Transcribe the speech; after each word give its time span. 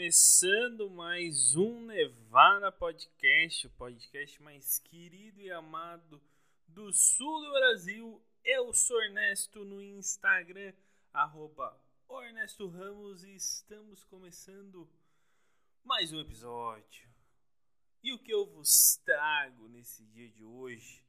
começando 0.00 0.88
mais 0.88 1.54
um 1.54 1.84
Nevada 1.84 2.72
Podcast, 2.72 3.66
o 3.66 3.70
podcast 3.72 4.42
mais 4.42 4.78
querido 4.78 5.42
e 5.42 5.50
amado 5.50 6.18
do 6.66 6.90
sul 6.90 7.38
do 7.42 7.50
Brasil. 7.50 8.24
Eu 8.42 8.72
sou 8.72 8.98
Ernesto 9.02 9.62
no 9.62 9.82
Instagram, 9.82 10.72
arroba 11.12 11.78
Ernesto 12.22 12.66
Ramos, 12.66 13.24
e 13.24 13.34
estamos 13.34 14.02
começando 14.04 14.90
mais 15.84 16.14
um 16.14 16.20
episódio. 16.20 17.06
E 18.02 18.14
o 18.14 18.18
que 18.18 18.32
eu 18.32 18.46
vos 18.46 18.96
trago 19.04 19.68
nesse 19.68 20.02
dia 20.06 20.30
de 20.30 20.42
hoje, 20.42 21.04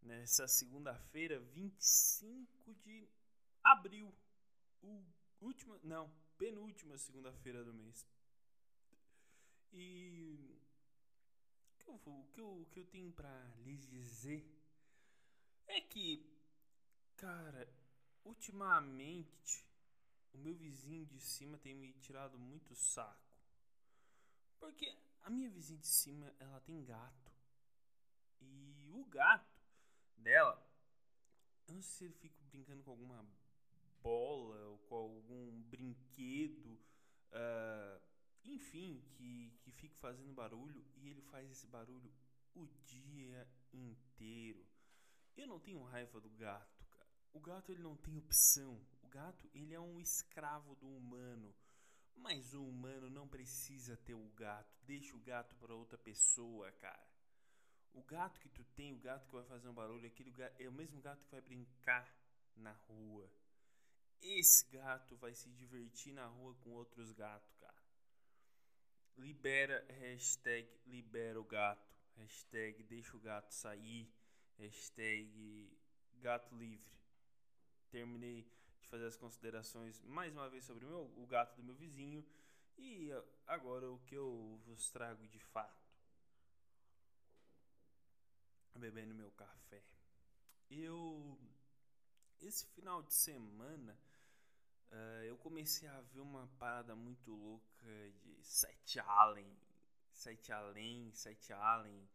nessa 0.00 0.46
segunda-feira, 0.46 1.40
25 1.40 2.74
de 2.74 3.08
abril, 3.64 4.14
última, 5.40 5.80
não, 5.82 6.08
penúltima 6.38 6.96
segunda-feira 6.96 7.64
do 7.64 7.74
mês. 7.74 8.06
E 9.72 10.60
o 11.78 11.78
que 11.78 11.88
eu, 11.88 11.94
o 11.94 12.26
que 12.32 12.40
eu, 12.40 12.60
o 12.62 12.66
que 12.66 12.80
eu 12.80 12.86
tenho 12.86 13.12
para 13.12 13.30
lhes 13.64 13.86
dizer 13.86 14.44
é 15.66 15.80
que, 15.80 16.28
cara, 17.16 17.68
ultimamente 18.24 19.66
o 20.32 20.38
meu 20.38 20.54
vizinho 20.54 21.06
de 21.06 21.20
cima 21.20 21.58
tem 21.58 21.74
me 21.74 21.92
tirado 21.94 22.38
muito 22.38 22.74
saco. 22.74 23.38
Porque 24.58 24.94
a 25.22 25.30
minha 25.30 25.50
vizinha 25.50 25.78
de 25.78 25.86
cima, 25.86 26.34
ela 26.38 26.60
tem 26.60 26.84
gato. 26.84 27.32
E 28.40 28.90
o 28.92 29.04
gato 29.04 29.60
dela, 30.16 30.66
eu 31.66 31.74
não 31.74 31.82
sei 31.82 31.98
se 31.98 32.04
ele 32.04 32.14
fica 32.14 32.42
brincando 32.50 32.82
com 32.82 32.90
alguma 32.90 33.26
bola 34.02 34.56
ou 34.66 34.78
com 34.78 34.94
algum 34.94 35.62
brinquedo, 35.62 36.78
uh, 37.32 38.09
enfim, 38.44 39.02
que, 39.12 39.52
que 39.60 39.70
fique 39.72 39.96
fazendo 39.96 40.32
barulho 40.32 40.84
e 40.96 41.08
ele 41.08 41.22
faz 41.22 41.50
esse 41.50 41.66
barulho 41.66 42.12
o 42.54 42.66
dia 42.84 43.46
inteiro. 43.72 44.66
Eu 45.36 45.46
não 45.46 45.60
tenho 45.60 45.82
raiva 45.82 46.20
do 46.20 46.30
gato, 46.30 46.84
cara. 46.86 47.08
O 47.32 47.40
gato 47.40 47.70
ele 47.70 47.82
não 47.82 47.96
tem 47.96 48.16
opção. 48.16 48.80
O 49.02 49.08
gato 49.08 49.48
ele 49.54 49.74
é 49.74 49.80
um 49.80 50.00
escravo 50.00 50.74
do 50.76 50.88
humano. 50.88 51.54
Mas 52.16 52.52
o 52.52 52.66
humano 52.66 53.08
não 53.08 53.26
precisa 53.26 53.96
ter 53.96 54.14
o 54.14 54.28
gato. 54.30 54.76
Deixa 54.82 55.16
o 55.16 55.20
gato 55.20 55.54
para 55.56 55.74
outra 55.74 55.96
pessoa, 55.96 56.70
cara. 56.72 57.08
O 57.92 58.02
gato 58.02 58.38
que 58.40 58.48
tu 58.48 58.64
tem, 58.76 58.92
o 58.92 58.98
gato 58.98 59.26
que 59.26 59.34
vai 59.34 59.44
fazer 59.44 59.68
um 59.68 59.74
barulho, 59.74 60.06
aquele 60.06 60.30
gato, 60.30 60.54
é 60.60 60.68
o 60.68 60.72
mesmo 60.72 61.00
gato 61.00 61.24
que 61.24 61.30
vai 61.30 61.40
brincar 61.40 62.14
na 62.56 62.72
rua. 62.72 63.30
Esse 64.20 64.68
gato 64.70 65.16
vai 65.16 65.34
se 65.34 65.50
divertir 65.50 66.12
na 66.12 66.26
rua 66.26 66.54
com 66.56 66.70
outros 66.70 67.10
gatos. 67.12 67.59
Libera, 69.16 69.84
hashtag 70.00 70.68
libera 70.86 71.40
o 71.40 71.44
gato. 71.44 71.94
Hashtag 72.16 72.82
deixa 72.82 73.16
o 73.16 73.20
gato 73.20 73.52
sair. 73.52 74.10
Hashtag 74.58 75.78
gato 76.20 76.54
livre. 76.54 76.90
Terminei 77.90 78.46
de 78.80 78.88
fazer 78.88 79.06
as 79.06 79.16
considerações 79.16 80.00
mais 80.02 80.32
uma 80.32 80.48
vez 80.48 80.64
sobre 80.64 80.84
o, 80.84 80.88
meu, 80.88 81.12
o 81.16 81.26
gato 81.26 81.56
do 81.56 81.62
meu 81.62 81.74
vizinho. 81.74 82.24
E 82.78 83.10
agora 83.46 83.90
o 83.90 83.98
que 84.00 84.14
eu 84.14 84.60
vos 84.64 84.90
trago 84.90 85.26
de 85.28 85.38
fato. 85.38 85.80
Bebendo 88.74 89.14
meu 89.14 89.30
café. 89.32 89.82
Eu. 90.70 91.38
Esse 92.40 92.64
final 92.68 93.02
de 93.02 93.12
semana 93.12 93.98
Uh, 94.90 95.24
eu 95.24 95.36
comecei 95.38 95.88
a 95.88 96.00
ver 96.00 96.20
uma 96.20 96.48
parada 96.58 96.96
muito 96.96 97.30
louca 97.30 98.12
de 98.22 98.42
Sete 98.42 98.98
Allen, 98.98 99.56
Sete 100.12 100.52
Allen, 100.52 101.12
Sete 101.12 101.52
Allen. 101.52 102.08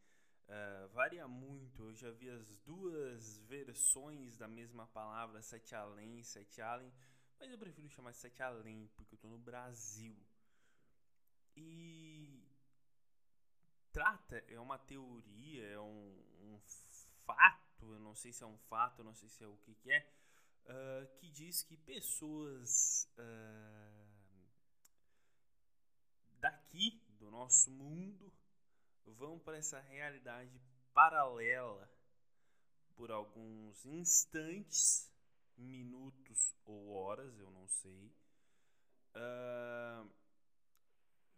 Uh, 0.47 0.87
varia 0.89 1.27
muito, 1.27 1.83
eu 1.83 1.95
já 1.95 2.11
vi 2.11 2.29
as 2.29 2.51
duas 2.57 3.39
versões 3.39 4.37
da 4.37 4.47
mesma 4.47 4.85
palavra, 4.87 5.41
Sete 5.41 5.73
Allen, 5.73 6.21
Sete 6.23 6.61
Allen, 6.61 6.91
mas 7.39 7.49
eu 7.49 7.57
prefiro 7.57 7.89
chamar 7.89 8.11
de 8.11 8.17
Sete 8.17 8.43
Allen 8.43 8.87
porque 8.95 9.15
eu 9.15 9.19
tô 9.19 9.27
no 9.27 9.39
Brasil. 9.39 10.15
E 11.55 12.43
trata, 13.91 14.43
é 14.49 14.59
uma 14.59 14.77
teoria, 14.77 15.65
é 15.67 15.79
um, 15.79 16.23
um 16.41 16.59
fato, 17.25 17.93
eu 17.93 17.99
não 17.99 18.13
sei 18.13 18.33
se 18.33 18.43
é 18.43 18.47
um 18.47 18.57
fato, 18.57 18.99
eu 18.99 19.05
não 19.05 19.15
sei 19.15 19.29
se 19.29 19.43
é 19.43 19.47
o 19.47 19.55
que, 19.57 19.73
que 19.73 19.89
é, 19.89 20.05
uh, 20.65 21.07
que 21.17 21.29
diz 21.29 21.63
que 21.63 21.77
pessoas 21.77 23.09
uh, 23.17 24.05
daqui 26.39 27.01
do 27.19 27.29
nosso 27.29 27.71
mundo 27.71 28.31
vão 29.05 29.39
para 29.39 29.57
essa 29.57 29.79
realidade 29.79 30.61
paralela 30.93 31.89
por 32.95 33.11
alguns 33.11 33.85
instantes, 33.85 35.11
minutos 35.57 36.55
ou 36.65 36.91
horas, 36.91 37.37
eu 37.37 37.51
não 37.51 37.67
sei. 37.67 38.13
Uh, 39.15 40.09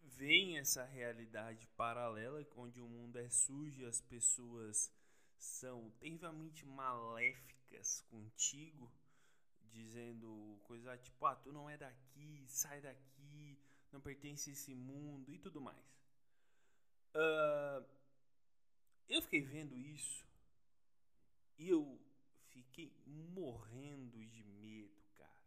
vem 0.02 0.58
essa 0.58 0.84
realidade 0.84 1.66
paralela 1.76 2.44
onde 2.56 2.80
o 2.80 2.88
mundo 2.88 3.18
é 3.18 3.28
sujo, 3.28 3.86
as 3.86 4.00
pessoas 4.00 4.92
são 5.38 5.90
terrivelmente 6.00 6.64
maléficas 6.66 8.00
contigo 8.02 8.90
dizendo 9.72 10.58
coisas 10.64 11.00
tipo, 11.02 11.24
ah, 11.26 11.36
tu 11.36 11.52
não 11.52 11.68
é 11.68 11.76
daqui, 11.76 12.44
sai 12.48 12.80
daqui, 12.80 13.58
não 13.92 14.00
pertence 14.00 14.50
a 14.50 14.52
esse 14.52 14.74
mundo 14.74 15.32
e 15.32 15.38
tudo 15.38 15.60
mais. 15.60 15.86
Uh, 17.14 17.84
eu 19.08 19.22
fiquei 19.22 19.40
vendo 19.40 19.76
isso 19.76 20.26
e 21.58 21.68
eu 21.68 22.00
fiquei 22.50 22.92
morrendo 23.06 24.24
de 24.24 24.44
medo, 24.44 25.02
cara. 25.16 25.42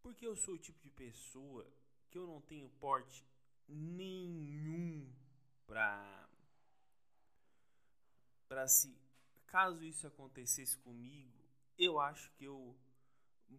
Porque 0.00 0.26
eu 0.26 0.34
sou 0.34 0.54
o 0.54 0.58
tipo 0.58 0.80
de 0.82 0.90
pessoa 0.90 1.66
que 2.10 2.18
eu 2.18 2.26
não 2.26 2.40
tenho 2.40 2.68
porte 2.70 3.24
nenhum 3.68 5.10
pra 5.66 6.28
para 8.48 8.68
se 8.68 8.94
caso 9.46 9.82
isso 9.82 10.06
acontecesse 10.06 10.76
comigo, 10.78 11.38
eu 11.78 11.98
acho 11.98 12.30
que 12.32 12.44
eu 12.44 12.76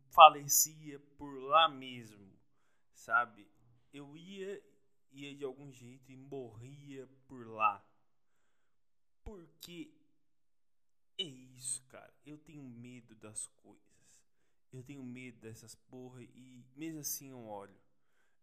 falecia 0.09 0.99
por 1.17 1.41
lá 1.43 1.67
mesmo, 1.67 2.31
sabe? 2.93 3.47
Eu 3.91 4.15
ia, 4.17 4.61
ia 5.11 5.35
de 5.35 5.43
algum 5.43 5.71
jeito 5.71 6.11
e 6.11 6.15
morria 6.15 7.07
por 7.27 7.47
lá. 7.47 7.85
Porque 9.23 9.93
é 11.17 11.23
isso, 11.23 11.83
cara. 11.83 12.13
Eu 12.25 12.37
tenho 12.37 12.63
medo 12.63 13.15
das 13.15 13.47
coisas. 13.47 13.83
Eu 14.71 14.83
tenho 14.83 15.03
medo 15.03 15.39
dessas 15.39 15.75
porra 15.75 16.23
e 16.23 16.65
mesmo 16.75 16.99
assim 16.99 17.29
eu 17.29 17.45
olho. 17.45 17.79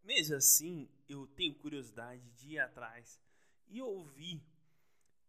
Mesmo 0.02 0.36
assim, 0.36 0.88
eu 1.08 1.26
tenho 1.26 1.54
curiosidade 1.54 2.22
de 2.30 2.52
ir 2.52 2.58
atrás 2.58 3.20
e 3.68 3.82
ouvir. 3.82 4.42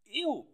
Eu, 0.06 0.48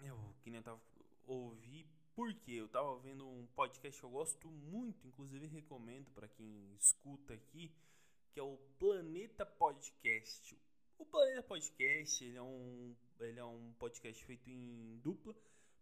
eu 0.00 0.34
que 0.42 0.50
nem 0.50 0.58
eu 0.58 0.62
tava 0.62 0.80
ouvi 1.26 1.86
porque 2.14 2.52
eu 2.52 2.68
tava 2.68 2.98
vendo 2.98 3.26
um 3.26 3.46
podcast 3.48 3.98
que 3.98 4.04
eu 4.04 4.10
gosto 4.10 4.50
muito, 4.50 5.06
inclusive 5.06 5.46
recomendo 5.46 6.10
para 6.10 6.28
quem 6.28 6.74
escuta 6.74 7.34
aqui, 7.34 7.74
que 8.32 8.40
é 8.40 8.42
o 8.42 8.56
Planeta 8.78 9.46
Podcast. 9.46 10.58
O 10.98 11.06
Planeta 11.06 11.42
Podcast, 11.42 12.24
ele 12.24 12.36
é 12.36 12.42
um, 12.42 12.96
ele 13.20 13.38
é 13.38 13.44
um 13.44 13.72
podcast 13.74 14.24
feito 14.24 14.48
em 14.50 14.98
dupla 15.02 15.34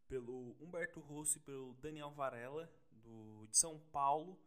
pelo 0.08 0.56
Humberto 0.60 1.00
Rossi 1.00 1.38
e 1.38 1.42
pelo 1.42 1.74
Daniel 1.74 2.10
Varela, 2.10 2.70
do, 2.90 3.46
de 3.46 3.58
São 3.58 3.78
Paulo. 3.92 4.38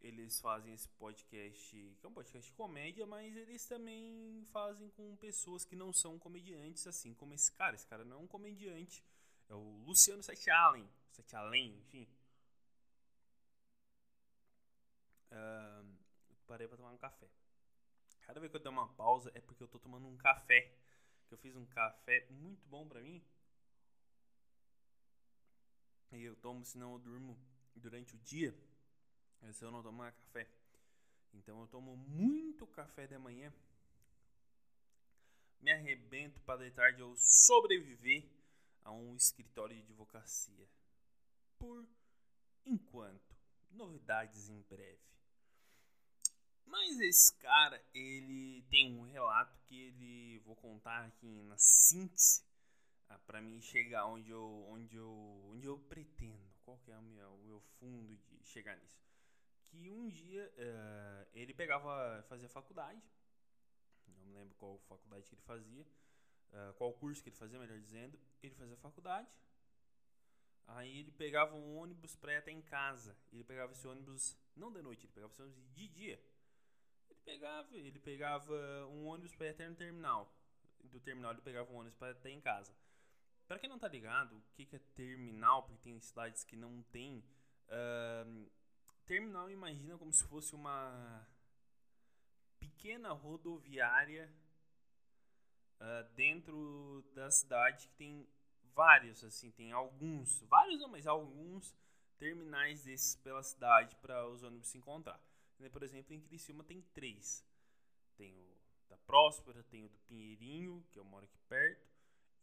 Eles 0.00 0.40
fazem 0.40 0.74
esse 0.74 0.88
podcast, 0.90 1.70
que 1.98 2.06
é 2.06 2.08
um 2.08 2.12
podcast 2.12 2.48
de 2.48 2.56
comédia, 2.56 3.06
mas 3.06 3.36
eles 3.36 3.66
também 3.66 4.46
fazem 4.52 4.90
com 4.90 5.16
pessoas 5.16 5.64
que 5.64 5.74
não 5.74 5.92
são 5.92 6.18
comediantes, 6.18 6.86
assim 6.86 7.14
como 7.14 7.34
esse 7.34 7.50
cara. 7.52 7.74
Esse 7.74 7.86
cara 7.86 8.04
não 8.04 8.16
é 8.16 8.20
um 8.20 8.26
comediante, 8.26 9.02
é 9.48 9.54
o 9.54 9.82
Luciano 9.84 10.22
Sete 10.22 10.50
Allen. 10.50 10.88
Sete 11.10 11.36
Além, 11.36 11.78
enfim. 11.78 12.08
Uh, 15.32 15.96
parei 16.46 16.68
pra 16.68 16.76
tomar 16.76 16.92
um 16.92 16.98
café. 16.98 17.28
Cada 18.22 18.40
vez 18.40 18.50
que 18.50 18.56
eu 18.56 18.62
dou 18.62 18.72
uma 18.72 18.88
pausa 18.94 19.30
é 19.34 19.40
porque 19.40 19.62
eu 19.62 19.68
tô 19.68 19.78
tomando 19.78 20.06
um 20.06 20.16
café. 20.16 20.72
Que 21.28 21.34
eu 21.34 21.38
fiz 21.38 21.56
um 21.56 21.66
café 21.66 22.26
muito 22.30 22.66
bom 22.68 22.88
pra 22.88 23.00
mim. 23.00 23.24
E 26.12 26.22
eu 26.22 26.36
tomo, 26.36 26.64
senão 26.64 26.94
eu 26.94 26.98
durmo 26.98 27.38
durante 27.74 28.14
o 28.14 28.18
dia. 28.18 28.56
Se 29.52 29.64
eu 29.64 29.70
não 29.70 29.82
tomar 29.82 30.12
café. 30.12 30.48
Então 31.34 31.60
eu 31.60 31.66
tomo 31.66 31.96
muito 31.96 32.66
café 32.66 33.06
da 33.06 33.18
manhã. 33.18 33.52
Me 35.60 35.72
arrebento 35.72 36.40
para 36.42 36.64
de 36.64 36.70
tarde 36.70 37.00
eu 37.00 37.16
sobreviver 37.16 38.28
a 38.84 38.92
um 38.92 39.16
escritório 39.16 39.74
de 39.74 39.82
advocacia 39.82 40.68
por 41.58 41.86
enquanto. 42.64 43.36
Novidades 43.70 44.48
em 44.48 44.60
breve. 44.62 45.00
Mas 46.64 46.98
esse 47.00 47.34
cara, 47.36 47.82
ele 47.94 48.62
tem 48.70 48.96
um 48.96 49.02
relato 49.02 49.58
que 49.64 49.80
ele 49.82 50.38
vou 50.40 50.56
contar 50.56 51.04
aqui 51.04 51.42
na 51.42 51.56
síntese 51.56 52.44
ah, 53.08 53.18
para 53.20 53.40
mim 53.40 53.60
chegar 53.60 54.06
onde 54.06 54.30
eu, 54.30 54.66
onde 54.68 54.96
eu, 54.96 55.44
onde 55.48 55.66
eu 55.66 55.78
pretendo. 55.78 56.46
Qual 56.64 56.78
que 56.78 56.90
é 56.90 56.98
o 56.98 57.02
meu, 57.02 57.34
o 57.34 57.44
meu 57.44 57.60
fundo 57.78 58.16
de 58.16 58.44
chegar 58.44 58.76
nisso? 58.76 59.06
Que 59.66 59.90
um 59.90 60.08
dia 60.08 60.52
uh, 60.58 61.28
ele 61.32 61.54
pegava, 61.54 62.24
fazia 62.28 62.48
faculdade. 62.48 63.00
Não 64.08 64.24
me 64.24 64.32
lembro 64.32 64.54
qual 64.56 64.78
faculdade 64.88 65.28
que 65.28 65.34
ele 65.34 65.42
fazia, 65.42 65.86
uh, 66.52 66.74
qual 66.74 66.92
curso 66.94 67.22
que 67.22 67.28
ele 67.28 67.36
fazia, 67.36 67.58
melhor 67.58 67.78
dizendo. 67.78 68.18
Ele 68.42 68.54
fazia 68.54 68.76
faculdade. 68.76 69.28
Aí 70.68 70.98
ele 70.98 71.12
pegava 71.12 71.54
um 71.54 71.76
ônibus 71.76 72.16
para 72.16 72.32
ir 72.32 72.36
até 72.36 72.50
em 72.50 72.62
casa. 72.62 73.16
Ele 73.32 73.44
pegava 73.44 73.72
esse 73.72 73.86
ônibus 73.86 74.36
não 74.56 74.72
de 74.72 74.82
noite, 74.82 75.06
ele 75.06 75.12
pegava 75.12 75.32
esse 75.32 75.42
ônibus 75.42 75.64
de 75.74 75.88
dia. 75.88 76.20
Ele 77.08 77.20
pegava, 77.24 77.76
ele 77.76 77.98
pegava 77.98 78.54
um 78.88 79.06
ônibus 79.06 79.34
para 79.34 79.46
ir 79.46 79.50
até 79.50 79.68
no 79.68 79.76
terminal. 79.76 80.34
Do 80.80 81.00
terminal 81.00 81.32
ele 81.32 81.42
pegava 81.42 81.72
um 81.72 81.76
ônibus 81.76 81.96
para 81.98 82.12
até 82.12 82.30
em 82.30 82.40
casa. 82.40 82.74
Para 83.46 83.60
quem 83.60 83.68
não 83.68 83.78
tá 83.78 83.86
ligado, 83.86 84.36
o 84.36 84.42
que, 84.54 84.74
é 84.74 84.78
terminal, 84.94 85.62
porque 85.62 85.78
tem 85.78 86.00
cidades 86.00 86.42
que 86.42 86.56
não 86.56 86.82
tem. 86.84 87.24
Uh, 87.68 88.50
terminal 89.04 89.48
imagina 89.48 89.96
como 89.96 90.12
se 90.12 90.24
fosse 90.24 90.54
uma 90.54 91.24
pequena 92.58 93.12
rodoviária 93.12 94.32
uh, 95.80 96.14
dentro 96.14 97.04
da 97.14 97.30
cidade 97.30 97.86
que 97.88 97.94
tem 97.94 98.28
vários, 98.76 99.24
assim, 99.24 99.50
tem 99.50 99.72
alguns, 99.72 100.42
vários 100.42 100.78
não, 100.78 100.88
mas 100.88 101.06
alguns 101.06 101.74
terminais 102.18 102.84
desses 102.84 103.16
pela 103.16 103.42
cidade 103.42 103.96
para 103.96 104.28
os 104.28 104.42
ônibus 104.42 104.68
se 104.68 104.76
encontrar. 104.76 105.18
Por 105.72 105.82
exemplo, 105.82 106.14
em 106.14 106.20
Criciúma 106.20 106.62
tem 106.62 106.82
três. 106.94 107.42
Tem 108.16 108.38
o 108.38 108.56
da 108.88 108.98
Próspera, 108.98 109.64
tem 109.64 109.82
o 109.82 109.88
do 109.88 109.98
Pinheirinho, 110.00 110.84
que 110.92 110.98
eu 110.98 111.04
moro 111.04 111.24
aqui 111.24 111.38
perto, 111.48 111.88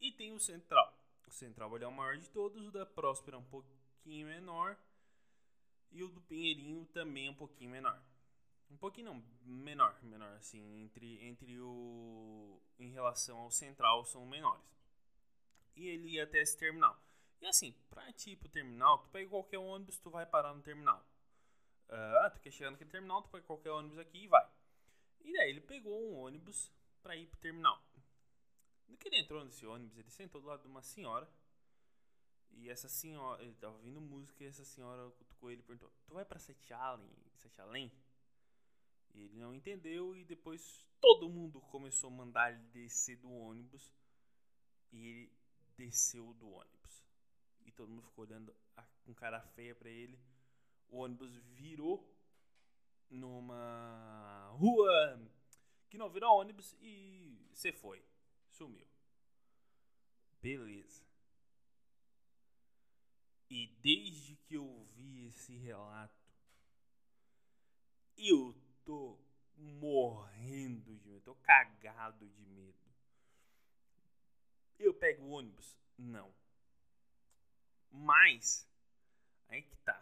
e 0.01 0.12
tem 0.12 0.33
o 0.33 0.39
Central. 0.39 0.91
O 1.27 1.31
Central 1.31 1.77
é 1.77 1.88
o 1.88 1.91
maior 1.91 2.18
de 2.18 2.30
todos, 2.30 2.68
o 2.68 2.71
da 2.71 2.85
Próspera 2.85 3.38
é 3.38 3.39
um 3.39 3.45
pouquinho 3.45 4.27
menor. 4.27 4.75
E 5.91 6.03
o 6.03 6.09
do 6.09 6.21
Pinheirinho 6.21 6.85
também 6.88 7.27
é 7.27 7.31
um 7.31 7.35
pouquinho 7.35 7.69
menor. 7.69 8.01
Um 8.71 8.77
pouquinho 8.77 9.13
não, 9.13 9.24
menor, 9.44 9.95
menor 10.01 10.35
assim, 10.35 10.81
entre, 10.81 11.24
entre 11.24 11.59
o 11.59 12.59
em 12.80 12.89
relação 12.89 13.38
ao 13.38 13.51
Central 13.51 14.03
são 14.03 14.25
menores. 14.25 14.74
E 15.75 15.88
ele 15.88 16.10
ia 16.12 16.24
até 16.24 16.42
esse 16.42 16.58
terminal. 16.58 17.00
E 17.42 17.46
assim, 17.46 17.74
pra 17.90 18.08
ir 18.10 18.36
pro 18.38 18.48
terminal, 18.50 19.00
tu 19.00 19.10
pega 19.10 19.30
qualquer 19.30 19.58
ônibus, 19.58 20.00
tu 20.00 20.10
vai 20.10 20.25
parar 20.25 20.54
no 20.54 20.62
terminal. 20.62 21.06
Ah, 21.90 22.30
tu 22.34 22.40
quer 22.40 22.52
chegar 22.52 22.72
naquele 22.72 22.90
terminal, 22.90 23.22
tu 23.22 23.30
pega 23.30 23.46
qualquer 23.46 23.72
ônibus 23.72 23.98
aqui 23.98 24.24
e 24.24 24.28
vai. 24.28 24.50
E 25.22 25.34
daí 25.34 25.50
ele 25.50 25.62
pegou 25.62 26.10
um 26.10 26.16
ônibus 26.16 26.72
para 27.02 27.16
ir 27.16 27.28
pro 27.28 27.40
terminal. 27.40 27.81
No 28.88 28.98
que 28.98 29.08
ele 29.08 29.18
entrou 29.20 29.44
nesse 29.44 29.66
ônibus, 29.66 29.98
ele 29.98 30.10
sentou 30.10 30.42
do 30.42 30.48
lado 30.48 30.62
de 30.62 30.68
uma 30.68 30.81
senhora. 30.81 31.30
E 32.52 32.69
essa 32.69 32.88
senhora, 32.88 33.44
ele 33.44 33.56
tava 33.56 33.76
ouvindo 33.76 34.00
música 34.00 34.44
e 34.44 34.48
essa 34.48 34.64
senhora 34.64 35.10
cutucou 35.12 35.52
ele 35.52 35.62
e 35.62 35.64
perguntou: 35.64 35.92
Tu 36.06 36.14
vai 36.14 36.24
pra 36.24 36.40
Sete 36.40 36.72
Allen? 36.74 37.10
Sete 37.36 37.60
Além? 37.60 37.92
E 39.14 39.24
ele 39.24 39.38
não 39.38 39.54
entendeu 39.54 40.16
e 40.16 40.24
depois 40.24 40.86
todo 41.02 41.30
mundo 41.30 41.60
começou 41.62 42.10
a 42.10 42.14
mandar 42.14 42.54
ele 42.54 42.64
descer 42.68 43.18
do 43.18 43.31
ônibus. 43.31 43.92
E 44.92 45.08
ele 45.08 45.31
desceu 45.78 46.34
do 46.34 46.50
ônibus. 46.50 47.04
E 47.66 47.72
todo 47.72 47.90
mundo 47.90 48.04
ficou 48.04 48.25
olhando 48.25 48.56
com 49.04 49.14
cara 49.14 49.42
feia 49.42 49.75
para 49.75 49.90
ele. 49.90 50.20
O 50.90 50.98
ônibus 50.98 51.36
virou 51.56 52.10
numa 53.10 54.50
rua 54.58 55.20
que 55.90 55.98
não 55.98 56.10
virou 56.10 56.40
ônibus 56.40 56.75
e 56.81 57.48
você 57.54 57.72
foi. 57.72 58.04
Sumiu. 58.50 58.88
Beleza. 60.42 61.04
E 63.50 63.68
desde 63.81 64.36
que 64.36 64.56
eu 64.56 64.86
vi 64.96 65.28
esse 65.28 65.56
relato, 65.58 66.34
eu 68.18 68.56
tô 68.84 69.19
morrendo 69.56 70.96
de 70.96 71.08
medo, 71.08 71.22
tô 71.22 71.36
cagado 71.36 72.28
de 72.30 72.46
medo. 72.48 72.82
Eu 74.80 74.94
pego 74.94 75.24
o 75.24 75.31
ônibus? 75.31 75.78
Não. 75.98 76.34
Mas, 77.92 78.68
aí 79.48 79.62
que 79.62 79.78
tá. 79.78 80.02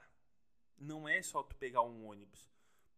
Não 0.78 1.08
é 1.08 1.22
só 1.22 1.44
tu 1.44 1.56
pegar 1.56 1.82
um 1.82 2.06
ônibus. 2.06 2.50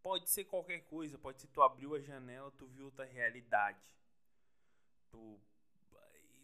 Pode 0.02 0.30
ser 0.30 0.46
qualquer 0.46 0.81
coisa, 0.81 1.18
pode 1.18 1.42
ser 1.42 1.48
tu 1.48 1.62
abriu 1.62 1.96
a 1.96 2.00
janela, 2.00 2.52
tu 2.52 2.68
viu 2.68 2.86
outra 2.86 3.06
realidade. 3.06 3.96
Tu 5.10 5.40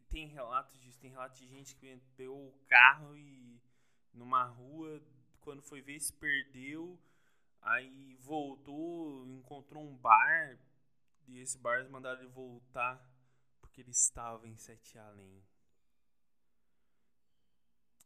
tem 0.10 0.28
relatos 0.28 0.80
disso, 0.80 1.00
tem 1.00 1.12
relatos 1.12 1.38
de 1.38 1.48
gente 1.48 1.75
que 1.75 2.02
pegou 2.16 2.48
o 2.48 2.60
carro 2.68 3.16
e 3.16 3.62
numa 4.14 4.44
rua, 4.44 5.02
quando 5.42 5.62
foi 5.62 5.82
ver 5.82 6.00
se 6.00 6.12
perdeu, 6.14 7.00
aí 7.62 8.16
voltou, 8.16 9.25
encontrou 9.28 9.84
um 9.84 9.96
bar, 9.96 10.58
e 11.28 11.40
esse 11.40 11.58
bar 11.58 11.88
mandaram 11.90 12.22
ele 12.22 12.30
voltar 12.30 13.09
porque 13.69 13.81
ele 13.81 13.92
estava 13.92 14.48
em 14.48 14.57
Sete 14.57 14.98
Além. 14.98 15.44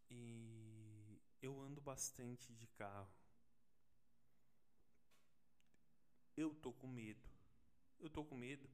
E 0.09 1.21
eu 1.41 1.59
ando 1.61 1.79
bastante 1.79 2.53
de 2.53 2.67
carro. 2.67 3.09
Eu 6.35 6.53
tô 6.53 6.73
com 6.73 6.87
medo. 6.87 7.29
Eu 7.99 8.09
tô 8.09 8.25
com 8.25 8.35
medo. 8.35 8.69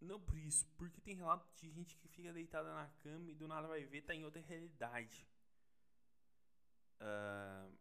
Não 0.00 0.20
por 0.20 0.36
isso, 0.36 0.66
porque 0.76 1.00
tem 1.00 1.14
relato 1.14 1.46
de 1.54 1.70
gente 1.70 1.96
que 1.96 2.08
fica 2.08 2.32
deitada 2.32 2.74
na 2.74 2.88
cama 2.98 3.30
e 3.30 3.34
do 3.34 3.46
nada 3.46 3.68
vai 3.68 3.84
ver 3.84 4.02
tá 4.02 4.14
em 4.14 4.24
outra 4.24 4.40
realidade. 4.40 5.28
Uh, 7.00 7.78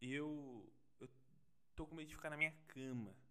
eu, 0.00 0.72
eu 1.00 1.08
tô 1.74 1.86
com 1.86 1.96
medo 1.96 2.08
de 2.08 2.14
ficar 2.14 2.30
na 2.30 2.36
minha 2.36 2.52
cama. 2.68 3.25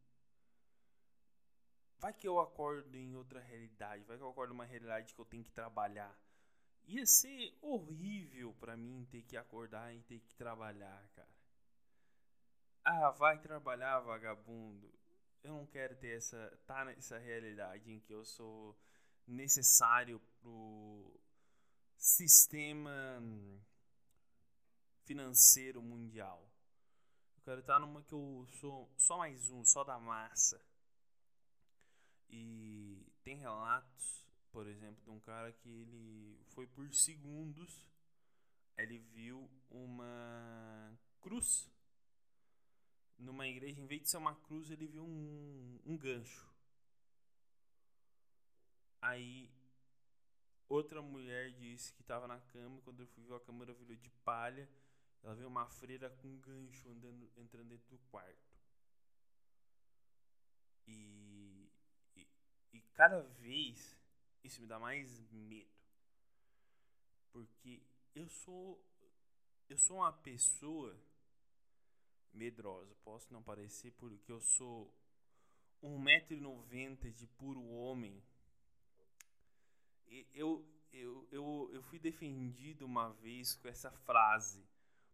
Vai 2.05 2.13
que 2.13 2.27
eu 2.27 2.39
acordo 2.39 2.95
em 2.95 3.15
outra 3.15 3.39
realidade, 3.39 4.03
vai 4.03 4.15
que 4.15 4.21
eu 4.21 4.29
acordo 4.29 4.49
numa 4.49 4.63
realidade 4.63 5.11
que 5.11 5.19
eu 5.19 5.25
tenho 5.25 5.43
que 5.43 5.51
trabalhar. 5.51 6.15
Ia 6.85 7.03
ser 7.03 7.57
horrível 7.63 8.53
para 8.59 8.77
mim 8.77 9.07
ter 9.09 9.23
que 9.23 9.35
acordar 9.35 9.91
e 9.91 10.03
ter 10.03 10.19
que 10.19 10.35
trabalhar, 10.35 11.03
cara. 11.15 11.35
Ah, 12.83 13.09
vai 13.09 13.41
trabalhar, 13.41 14.01
vagabundo. 14.01 14.87
Eu 15.43 15.53
não 15.53 15.65
quero 15.65 15.95
ter 15.95 16.15
essa 16.15 16.59
tá 16.67 16.85
nessa 16.85 17.17
realidade 17.17 17.91
em 17.91 17.99
que 17.99 18.13
eu 18.13 18.23
sou 18.23 18.77
necessário 19.25 20.21
pro 20.39 21.19
sistema 21.97 23.19
financeiro 25.05 25.81
mundial. 25.81 26.47
Eu 27.37 27.43
quero 27.45 27.61
estar 27.61 27.79
numa 27.79 28.03
que 28.03 28.13
eu 28.13 28.45
sou 28.59 28.93
só 28.95 29.17
mais 29.17 29.49
um, 29.49 29.65
só 29.65 29.83
da 29.83 29.97
massa. 29.97 30.63
E 32.29 33.05
tem 33.23 33.37
relatos, 33.37 34.25
por 34.51 34.67
exemplo, 34.67 35.03
de 35.03 35.09
um 35.09 35.19
cara 35.19 35.51
que 35.51 35.69
ele 35.69 36.39
foi 36.47 36.67
por 36.67 36.91
segundos, 36.93 37.85
ele 38.77 38.99
viu 38.99 39.49
uma 39.69 40.97
cruz 41.21 41.69
numa 43.17 43.47
igreja, 43.47 43.81
em 43.81 43.87
vez 43.87 44.01
de 44.01 44.09
ser 44.09 44.17
uma 44.17 44.35
cruz, 44.35 44.69
ele 44.69 44.87
viu 44.87 45.03
um, 45.03 45.79
um 45.85 45.97
gancho. 45.97 46.53
Aí 49.01 49.49
outra 50.67 51.01
mulher 51.01 51.51
disse 51.51 51.93
que 51.93 52.01
estava 52.01 52.27
na 52.27 52.39
cama, 52.39 52.81
quando 52.81 53.01
eu 53.01 53.07
fui 53.07 53.23
ver 53.23 53.35
a 53.35 53.39
câmera 53.39 53.73
virou 53.73 53.95
de 53.95 54.09
palha, 54.23 54.69
ela 55.23 55.35
viu 55.35 55.47
uma 55.47 55.67
freira 55.67 56.09
com 56.09 56.27
um 56.27 56.39
gancho 56.39 56.89
andando, 56.89 57.31
entrando 57.37 57.69
dentro 57.69 57.89
do 57.89 57.97
quarto. 58.09 58.55
E, 60.87 61.44
e, 62.75 62.77
e 62.77 62.81
cada 62.93 63.21
vez 63.21 63.97
isso 64.43 64.61
me 64.61 64.67
dá 64.67 64.79
mais 64.79 65.19
medo. 65.31 65.69
Porque 67.31 67.81
eu 68.13 68.27
sou 68.29 68.81
eu 69.67 69.77
sou 69.77 69.97
uma 69.97 70.13
pessoa 70.13 70.95
medrosa. 72.33 72.95
Posso 73.03 73.33
não 73.33 73.41
parecer 73.41 73.91
porque 73.93 74.31
eu 74.31 74.39
sou 74.39 74.93
1,90m 75.83 77.11
de 77.11 77.27
puro 77.27 77.63
homem. 77.63 78.21
Eu, 80.33 80.63
eu, 80.93 81.27
eu, 81.31 81.69
eu 81.73 81.81
fui 81.83 81.97
defendido 81.97 82.85
uma 82.85 83.11
vez 83.13 83.55
com 83.55 83.67
essa 83.67 83.91
frase 83.91 84.63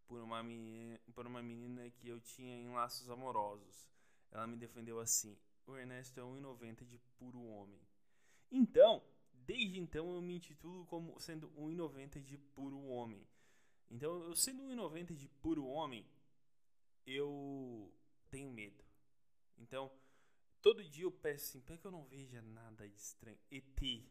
por 0.05 0.21
uma, 0.21 0.43
menina, 0.43 0.99
por 1.13 1.25
uma 1.25 1.41
menina 1.41 1.89
que 1.91 2.09
eu 2.09 2.19
tinha 2.19 2.57
em 2.57 2.69
laços 2.73 3.09
amorosos. 3.09 3.89
Ela 4.31 4.45
me 4.45 4.57
defendeu 4.57 4.99
assim: 4.99 5.37
o 5.65 5.77
Ernesto 5.77 6.19
é 6.19 6.23
1,90 6.23 6.85
de 6.85 6.97
puro 7.17 7.41
homem. 7.43 7.81
Então, 8.51 9.03
desde 9.31 9.79
então 9.79 10.13
eu 10.13 10.21
me 10.21 10.35
intitulo 10.35 10.85
como 10.85 11.19
sendo 11.19 11.49
1,90 11.51 12.21
de 12.21 12.37
puro 12.37 12.81
homem. 12.85 13.25
Então, 13.89 14.23
eu 14.23 14.35
sendo 14.35 14.63
1,90 14.63 15.15
de 15.15 15.27
puro 15.27 15.65
homem, 15.65 16.05
eu 17.05 17.91
Todo 20.61 20.83
dia 20.83 21.05
eu 21.05 21.11
peço 21.11 21.49
assim, 21.49 21.61
para 21.61 21.77
que 21.77 21.85
eu 21.85 21.91
não 21.91 22.05
veja 22.05 22.41
nada 22.41 22.87
de 22.87 22.95
estranho. 22.95 23.39
ET. 23.49 24.03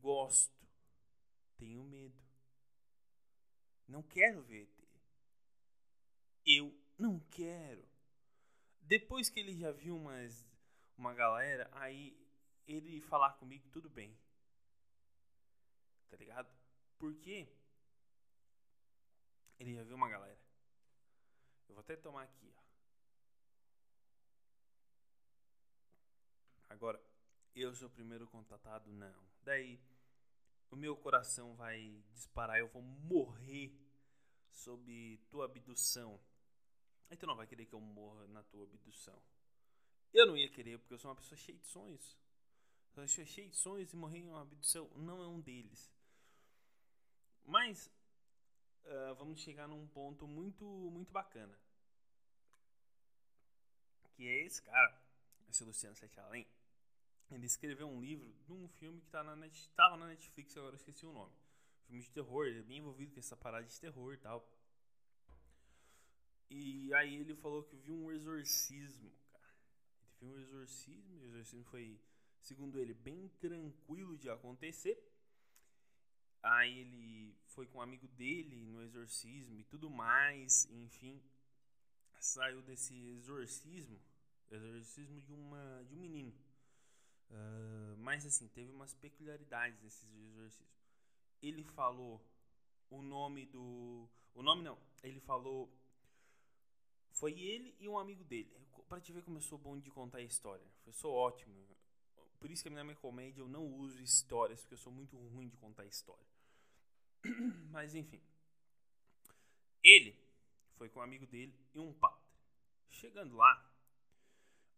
Gosto. 0.00 0.66
Tenho 1.58 1.84
medo. 1.84 2.18
Não 3.86 4.02
quero 4.02 4.42
ver 4.42 4.62
ET. 4.62 4.88
Eu 6.46 6.74
não 6.98 7.20
quero. 7.30 7.86
Depois 8.86 9.28
que 9.28 9.40
ele 9.40 9.52
já 9.58 9.72
viu 9.72 9.96
umas, 9.96 10.46
uma 10.96 11.12
galera, 11.12 11.68
aí 11.72 12.16
ele 12.68 13.00
falar 13.00 13.32
comigo, 13.32 13.68
tudo 13.70 13.90
bem. 13.90 14.16
Tá 16.08 16.16
ligado? 16.16 16.48
Porque 16.96 17.48
ele 19.58 19.74
já 19.74 19.82
viu 19.82 19.96
uma 19.96 20.08
galera. 20.08 20.38
Eu 21.68 21.74
vou 21.74 21.80
até 21.80 21.96
tomar 21.96 22.22
aqui, 22.22 22.52
ó. 22.56 22.62
Agora, 26.68 27.02
eu 27.56 27.74
sou 27.74 27.88
o 27.88 27.90
primeiro 27.90 28.28
contatado? 28.28 28.92
Não. 28.92 29.28
Daí, 29.42 29.80
o 30.70 30.76
meu 30.76 30.96
coração 30.96 31.56
vai 31.56 32.04
disparar, 32.12 32.58
eu 32.60 32.68
vou 32.68 32.82
morrer 32.82 33.76
sob 34.52 35.18
tua 35.28 35.46
abdução. 35.46 36.20
Aí 37.10 37.16
tu 37.16 37.26
não 37.26 37.36
vai 37.36 37.46
querer 37.46 37.66
que 37.66 37.74
eu 37.74 37.80
morra 37.80 38.26
na 38.28 38.42
tua 38.42 38.64
abdução. 38.64 39.20
Eu 40.12 40.26
não 40.26 40.36
ia 40.36 40.48
querer, 40.48 40.78
porque 40.78 40.94
eu 40.94 40.98
sou 40.98 41.10
uma 41.10 41.16
pessoa 41.16 41.36
cheia 41.36 41.58
de 41.58 41.66
sonhos. 41.66 42.16
Eu 42.96 43.06
sou 43.06 43.26
cheia 43.26 43.48
de 43.48 43.56
sonhos 43.56 43.92
e 43.92 43.96
morrer 43.96 44.18
em 44.18 44.28
uma 44.28 44.42
abdução 44.42 44.90
não 44.96 45.22
é 45.22 45.28
um 45.28 45.40
deles. 45.40 45.92
Mas 47.44 47.92
uh, 48.84 49.14
vamos 49.16 49.40
chegar 49.40 49.68
num 49.68 49.86
ponto 49.88 50.26
muito, 50.26 50.64
muito 50.64 51.12
bacana. 51.12 51.56
Que 54.14 54.26
é 54.26 54.44
esse 54.44 54.62
cara, 54.62 54.98
esse 55.48 55.62
Luciano 55.62 55.94
Sete 55.94 56.18
Além. 56.20 56.46
Ele 57.30 57.46
escreveu 57.46 57.88
um 57.88 58.00
livro 58.00 58.32
de 58.44 58.52
um 58.52 58.68
filme 58.68 59.00
que 59.00 59.10
tá 59.10 59.22
na 59.22 59.36
net, 59.36 59.70
na 59.76 60.06
Netflix, 60.06 60.56
agora 60.56 60.72
eu 60.72 60.76
esqueci 60.76 61.04
o 61.04 61.12
nome. 61.12 61.34
Filme 61.86 62.02
de 62.02 62.10
terror, 62.10 62.46
ele 62.46 62.60
é 62.60 62.62
bem 62.62 62.78
envolvido 62.78 63.12
com 63.12 63.18
essa 63.18 63.36
parada 63.36 63.66
de 63.66 63.78
terror 63.78 64.14
e 64.14 64.18
tal. 64.18 64.48
E 66.48 66.92
aí 66.94 67.16
ele 67.16 67.34
falou 67.34 67.62
que 67.64 67.76
viu 67.76 67.94
um 67.94 68.12
exorcismo, 68.12 69.10
cara. 69.32 69.54
Ele 70.00 70.14
viu 70.20 70.28
um 70.28 70.38
exorcismo, 70.38 71.20
o 71.20 71.26
exorcismo 71.26 71.64
foi, 71.64 72.00
segundo 72.40 72.78
ele, 72.78 72.94
bem 72.94 73.28
tranquilo 73.40 74.16
de 74.16 74.30
acontecer. 74.30 74.96
Aí 76.42 76.78
ele 76.78 77.36
foi 77.46 77.66
com 77.66 77.78
um 77.78 77.82
amigo 77.82 78.06
dele 78.08 78.64
no 78.66 78.80
exorcismo 78.82 79.58
e 79.58 79.64
tudo 79.64 79.90
mais, 79.90 80.66
enfim. 80.70 81.20
Saiu 82.20 82.62
desse 82.62 82.94
exorcismo, 83.08 84.00
exorcismo 84.50 85.20
de, 85.20 85.32
uma, 85.32 85.84
de 85.84 85.94
um 85.94 85.98
menino. 85.98 86.32
Uh, 87.30 87.96
mas 87.98 88.24
assim, 88.24 88.48
teve 88.48 88.70
umas 88.70 88.94
peculiaridades 88.94 89.82
nesses 89.82 90.08
exorcismos. 90.14 90.70
Ele 91.42 91.64
falou 91.64 92.24
o 92.88 93.02
nome 93.02 93.46
do. 93.46 94.08
O 94.34 94.42
nome 94.42 94.62
não, 94.62 94.78
ele 95.02 95.20
falou. 95.20 95.72
Foi 97.16 97.32
ele 97.40 97.74
e 97.80 97.88
um 97.88 97.98
amigo 97.98 98.22
dele. 98.24 98.54
Pra 98.88 99.00
te 99.00 99.10
ver 99.10 99.22
como 99.22 99.38
eu 99.38 99.42
sou 99.42 99.58
bom 99.58 99.78
de 99.78 99.90
contar 99.90 100.20
história. 100.20 100.66
Eu 100.84 100.92
sou 100.92 101.14
ótimo. 101.14 101.54
Por 102.38 102.50
isso 102.50 102.62
que 102.62 102.68
na 102.68 102.84
minha 102.84 102.96
comédia 102.96 103.40
eu 103.40 103.48
não 103.48 103.64
uso 103.64 104.00
histórias, 104.02 104.60
porque 104.60 104.74
eu 104.74 104.78
sou 104.78 104.92
muito 104.92 105.16
ruim 105.16 105.48
de 105.48 105.56
contar 105.56 105.86
história. 105.86 106.26
Mas 107.72 107.94
enfim. 107.94 108.22
Ele 109.82 110.14
foi 110.74 110.90
com 110.90 111.00
um 111.00 111.02
amigo 111.02 111.26
dele 111.26 111.58
e 111.74 111.80
um 111.80 111.92
padre. 111.94 112.22
Chegando 112.90 113.34
lá, 113.34 113.72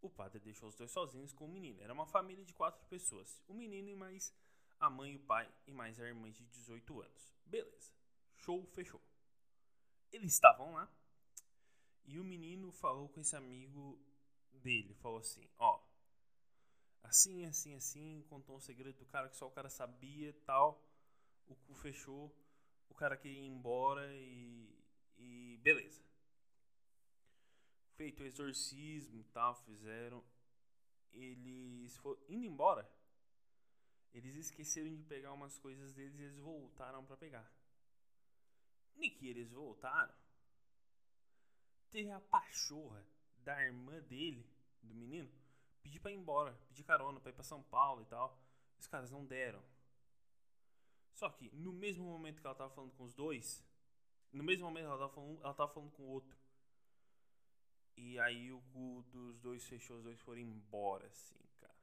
o 0.00 0.08
padre 0.08 0.38
deixou 0.38 0.68
os 0.68 0.76
dois 0.76 0.92
sozinhos 0.92 1.32
com 1.32 1.44
o 1.44 1.48
menino. 1.48 1.82
Era 1.82 1.92
uma 1.92 2.06
família 2.06 2.44
de 2.44 2.54
quatro 2.54 2.86
pessoas. 2.86 3.42
O 3.48 3.52
menino 3.52 3.88
e 3.88 3.96
mais 3.96 4.32
a 4.78 4.88
mãe, 4.88 5.16
o 5.16 5.20
pai 5.20 5.52
e 5.66 5.72
mais 5.72 5.98
a 5.98 6.06
irmã 6.06 6.30
de 6.30 6.44
18 6.44 7.02
anos. 7.02 7.34
Beleza. 7.44 7.92
Show 8.36 8.64
fechou. 8.68 9.02
Eles 10.12 10.32
estavam 10.32 10.74
lá 10.74 10.88
e 12.08 12.18
o 12.18 12.24
menino 12.24 12.72
falou 12.72 13.08
com 13.08 13.20
esse 13.20 13.36
amigo 13.36 13.98
dele. 14.52 14.94
Falou 14.94 15.18
assim: 15.18 15.48
Ó, 15.58 15.80
assim, 17.02 17.46
assim, 17.46 17.74
assim. 17.74 18.24
Contou 18.28 18.56
um 18.56 18.60
segredo 18.60 18.98
do 18.98 19.06
cara 19.06 19.28
que 19.28 19.36
só 19.36 19.46
o 19.46 19.52
cara 19.52 19.70
sabia 19.70 20.32
tal 20.44 20.84
o 21.48 21.54
cu 21.54 21.74
fechou, 21.74 22.34
o 22.88 22.94
cara 22.94 23.16
queria 23.16 23.38
ir 23.38 23.46
embora 23.46 24.06
e, 24.14 24.68
e 25.16 25.58
beleza. 25.62 26.02
Feito 27.96 28.22
o 28.22 28.26
exorcismo 28.26 29.24
tal, 29.32 29.54
fizeram. 29.64 30.22
Eles 31.12 31.96
foram 31.96 32.20
indo 32.28 32.44
embora. 32.44 32.88
Eles 34.12 34.36
esqueceram 34.36 34.94
de 34.94 35.02
pegar 35.02 35.32
umas 35.32 35.58
coisas 35.58 35.92
deles 35.92 36.18
e 36.18 36.22
eles 36.22 36.38
voltaram 36.38 37.04
para 37.04 37.16
pegar. 37.16 37.50
E 38.96 39.10
que 39.10 39.28
eles 39.28 39.50
voltaram, 39.50 40.14
teve 41.90 42.10
a 42.10 42.20
pachorra 42.20 43.04
da 43.38 43.62
irmã 43.62 44.00
dele, 44.02 44.46
do 44.82 44.94
menino, 44.94 45.30
pedir 45.82 46.00
para 46.00 46.10
ir 46.10 46.16
embora, 46.16 46.52
pedir 46.68 46.84
carona 46.84 47.20
para 47.20 47.30
ir 47.30 47.34
para 47.34 47.44
São 47.44 47.62
Paulo 47.62 48.02
e 48.02 48.06
tal. 48.06 48.38
Os 48.78 48.86
caras 48.86 49.10
não 49.10 49.24
deram. 49.24 49.62
Só 51.14 51.28
que 51.30 51.50
no 51.50 51.72
mesmo 51.72 52.04
momento 52.04 52.40
que 52.40 52.46
ela 52.46 52.54
tava 52.54 52.72
falando 52.72 52.92
com 52.92 53.04
os 53.04 53.12
dois, 53.12 53.64
no 54.32 54.44
mesmo 54.44 54.66
momento 54.66 54.86
ela 54.86 54.98
tava 54.98 55.12
falando, 55.12 55.40
ela 55.42 55.54
tava 55.54 55.72
falando 55.72 55.90
com 55.92 56.02
o 56.04 56.10
outro. 56.10 56.38
E 57.96 58.18
aí 58.20 58.52
o 58.52 58.60
cu 58.72 59.02
dos 59.10 59.40
dois 59.40 59.66
fechou, 59.66 59.96
os 59.96 60.04
dois 60.04 60.20
foram 60.20 60.40
embora, 60.40 61.06
assim, 61.08 61.40
cara. 61.60 61.74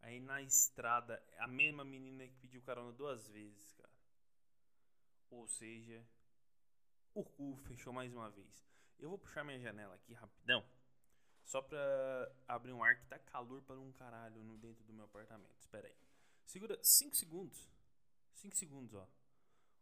Aí 0.00 0.18
na 0.18 0.42
estrada, 0.42 1.22
a 1.38 1.46
mesma 1.46 1.84
menina 1.84 2.26
que 2.26 2.34
pediu 2.34 2.60
carona 2.62 2.92
duas 2.92 3.28
vezes, 3.28 3.72
cara. 3.74 3.92
Ou 5.30 5.46
seja, 5.46 6.04
o 7.14 7.24
cu 7.24 7.56
fechou 7.68 7.92
mais 7.92 8.12
uma 8.12 8.28
vez. 8.30 8.65
Eu 8.98 9.08
vou 9.10 9.18
puxar 9.18 9.44
minha 9.44 9.58
janela 9.58 9.94
aqui 9.94 10.12
rapidão. 10.14 10.64
Só 11.44 11.62
pra 11.62 11.78
abrir 12.48 12.72
um 12.72 12.82
ar 12.82 12.98
que 12.98 13.06
tá 13.06 13.18
calor 13.18 13.62
para 13.62 13.78
um 13.78 13.92
caralho 13.92 14.42
no 14.42 14.58
dentro 14.58 14.82
do 14.84 14.92
meu 14.92 15.04
apartamento. 15.04 15.60
Espera 15.60 15.86
aí. 15.86 15.94
Segura 16.44 16.78
5 16.82 17.14
segundos. 17.14 17.70
5 18.34 18.56
segundos, 18.56 18.94
ó. 18.94 19.06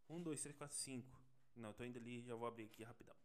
1, 0.08 0.22
2, 0.22 0.42
3, 0.42 0.56
4, 0.56 0.76
5. 0.76 1.20
Não, 1.56 1.70
eu 1.70 1.74
tô 1.74 1.84
indo 1.84 1.98
ali, 1.98 2.22
já 2.22 2.34
vou 2.34 2.46
abrir 2.46 2.64
aqui 2.64 2.82
rapidão. 2.82 3.16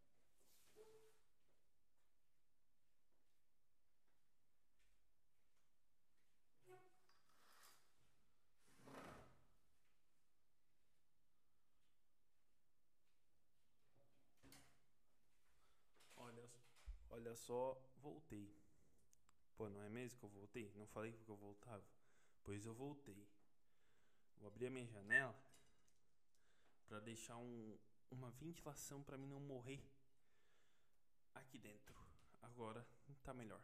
Olha, 16.17 16.49
olha 17.19 17.35
só, 17.35 17.77
voltei. 17.97 18.49
Pô, 19.57 19.67
não 19.69 19.83
é 19.83 19.89
mesmo 19.89 20.17
que 20.17 20.23
eu 20.23 20.29
voltei? 20.29 20.71
Não 20.75 20.87
falei 20.87 21.11
que 21.11 21.29
eu 21.29 21.35
voltava? 21.35 21.83
Pois 22.43 22.65
eu 22.65 22.73
voltei. 22.73 23.27
Vou 24.37 24.47
abrir 24.47 24.67
a 24.67 24.71
minha 24.71 24.87
janela 24.87 25.37
para 26.87 26.99
deixar 27.01 27.35
um, 27.35 27.77
uma 28.09 28.31
ventilação 28.31 29.03
para 29.03 29.17
mim 29.17 29.27
não 29.27 29.41
morrer 29.41 29.83
aqui 31.35 31.59
dentro. 31.59 31.93
Agora 32.41 32.87
tá 33.21 33.33
melhor. 33.33 33.61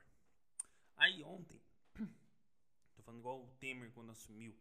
Aí 0.98 1.24
ontem, 1.24 1.62
tô 2.94 3.02
falando 3.04 3.22
igual 3.22 3.42
o 3.42 3.52
Temer 3.52 3.90
quando 3.94 4.12
assumiu. 4.12 4.54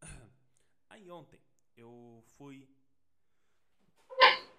Aí 0.88 1.10
ontem 1.10 1.40
eu 1.76 2.24
fui 2.38 2.66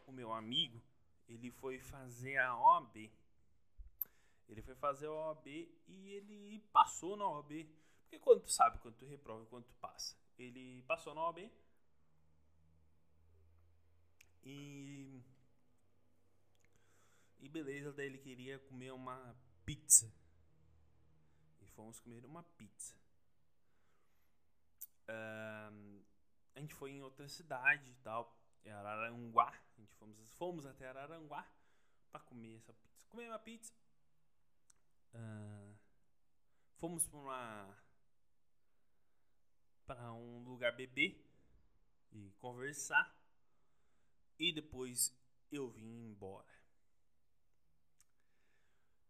o 0.05 0.11
meu 0.11 0.31
amigo, 0.31 0.79
ele 1.27 1.49
foi 1.49 1.79
fazer 1.79 2.37
a 2.37 2.55
OAB. 2.55 3.11
Ele 4.47 4.61
foi 4.61 4.75
fazer 4.75 5.07
a 5.07 5.11
OAB 5.11 5.47
e 5.47 6.11
ele 6.13 6.59
passou 6.71 7.17
na 7.17 7.27
OAB. 7.27 7.67
Porque 8.03 8.19
quando 8.19 8.41
tu 8.41 8.51
sabe, 8.51 8.79
quando 8.79 8.95
tu 8.95 9.05
reprova, 9.05 9.45
quando 9.47 9.65
tu 9.65 9.73
passa 9.75 10.15
ele 10.37 10.83
passou 10.83 11.15
na 11.15 11.23
OAB 11.23 11.51
e 14.43 15.23
e 17.39 17.49
beleza, 17.49 17.93
daí 17.93 18.07
ele 18.07 18.17
queria 18.17 18.59
comer 18.59 18.91
uma 18.91 19.35
pizza. 19.65 20.11
E 21.61 21.67
fomos 21.67 21.99
comer 21.99 22.25
uma 22.25 22.43
pizza. 22.43 22.95
Um, 25.07 26.03
a 26.55 26.59
gente 26.59 26.73
foi 26.73 26.91
em 26.91 27.01
outra 27.01 27.27
cidade 27.27 27.89
e 27.91 27.95
tal, 27.97 28.35
em 28.65 28.71
Araranguá. 28.71 29.49
A 29.49 29.79
gente 29.79 29.93
fomos, 29.95 30.33
fomos 30.33 30.65
até 30.65 30.87
Araranguá 30.87 31.47
para 32.11 32.21
comer 32.21 32.57
essa 32.57 32.73
pizza. 32.73 33.07
Comer 33.07 33.29
uma 33.29 33.39
pizza. 33.39 33.71
Uh, 35.13 35.75
fomos 36.77 37.07
para 37.07 37.19
uma 37.19 37.77
para 39.85 40.13
um 40.13 40.43
lugar 40.43 40.75
beber 40.75 41.23
e 42.11 42.31
conversar. 42.39 43.15
E 44.37 44.51
depois 44.51 45.15
eu 45.51 45.69
vim 45.69 46.09
embora. 46.09 46.53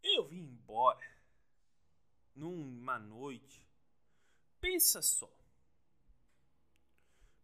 Eu 0.04 0.28
vim 0.28 0.44
embora 0.44 1.18
numa 2.36 3.00
noite, 3.00 3.68
pensa 4.62 5.02
só. 5.02 5.30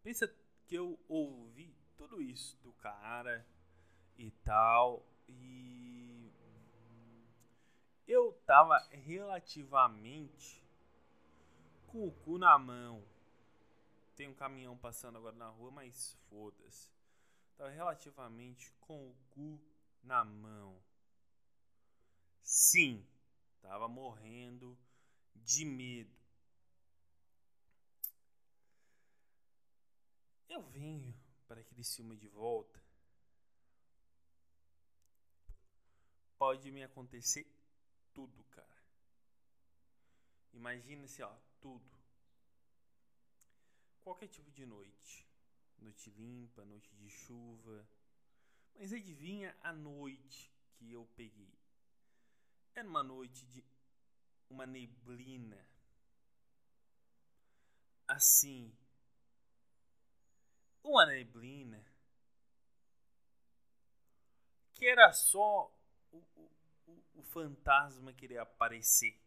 Pensa 0.02 0.28
que 0.66 0.74
eu 0.76 0.98
ouvi 1.08 1.76
tudo 1.96 2.22
isso 2.22 2.56
do 2.62 2.72
cara 2.74 3.46
e 4.16 4.30
tal 4.30 5.04
e 5.28 6.23
eu 8.06 8.32
tava 8.46 8.78
relativamente 8.90 10.62
com 11.86 12.06
o 12.06 12.12
cu 12.12 12.38
na 12.38 12.58
mão. 12.58 13.02
Tem 14.16 14.28
um 14.28 14.34
caminhão 14.34 14.76
passando 14.76 15.18
agora 15.18 15.34
na 15.36 15.48
rua, 15.48 15.70
mas 15.70 16.16
foda-se. 16.28 16.88
Tava 17.56 17.70
relativamente 17.70 18.72
com 18.80 19.10
o 19.10 19.16
cu 19.30 19.60
na 20.02 20.24
mão. 20.24 20.80
Sim, 22.42 23.04
tava 23.62 23.88
morrendo 23.88 24.76
de 25.34 25.64
medo. 25.64 26.14
Eu 30.48 30.62
venho 30.62 31.14
para 31.48 31.60
aquele 31.60 31.82
filme 31.82 32.16
de 32.16 32.28
volta. 32.28 32.80
Pode 36.38 36.70
me 36.70 36.82
acontecer 36.82 37.53
tudo, 38.14 38.44
cara. 38.44 38.84
Imagina 40.52 41.06
se, 41.08 41.22
ó, 41.22 41.36
tudo. 41.60 41.90
Qualquer 44.02 44.28
tipo 44.28 44.50
de 44.50 44.64
noite. 44.64 45.26
Noite 45.78 46.10
limpa, 46.10 46.64
noite 46.64 46.94
de 46.94 47.10
chuva. 47.10 47.86
Mas 48.74 48.92
adivinha 48.92 49.56
a 49.62 49.72
noite 49.72 50.52
que 50.76 50.92
eu 50.92 51.04
peguei? 51.16 51.52
Era 52.74 52.88
uma 52.88 53.02
noite 53.02 53.44
de 53.46 53.64
uma 54.48 54.66
neblina. 54.66 55.66
Assim. 58.06 58.72
Uma 60.82 61.06
neblina. 61.06 61.84
Que 64.74 64.86
era 64.86 65.12
só 65.12 65.72
o, 66.12 66.18
o, 66.36 66.53
o, 66.86 67.02
o 67.14 67.22
fantasma 67.22 68.12
querer 68.12 68.38
aparecer. 68.38 69.18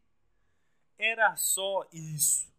Era 0.97 1.35
só 1.35 1.87
isso. 1.91 2.51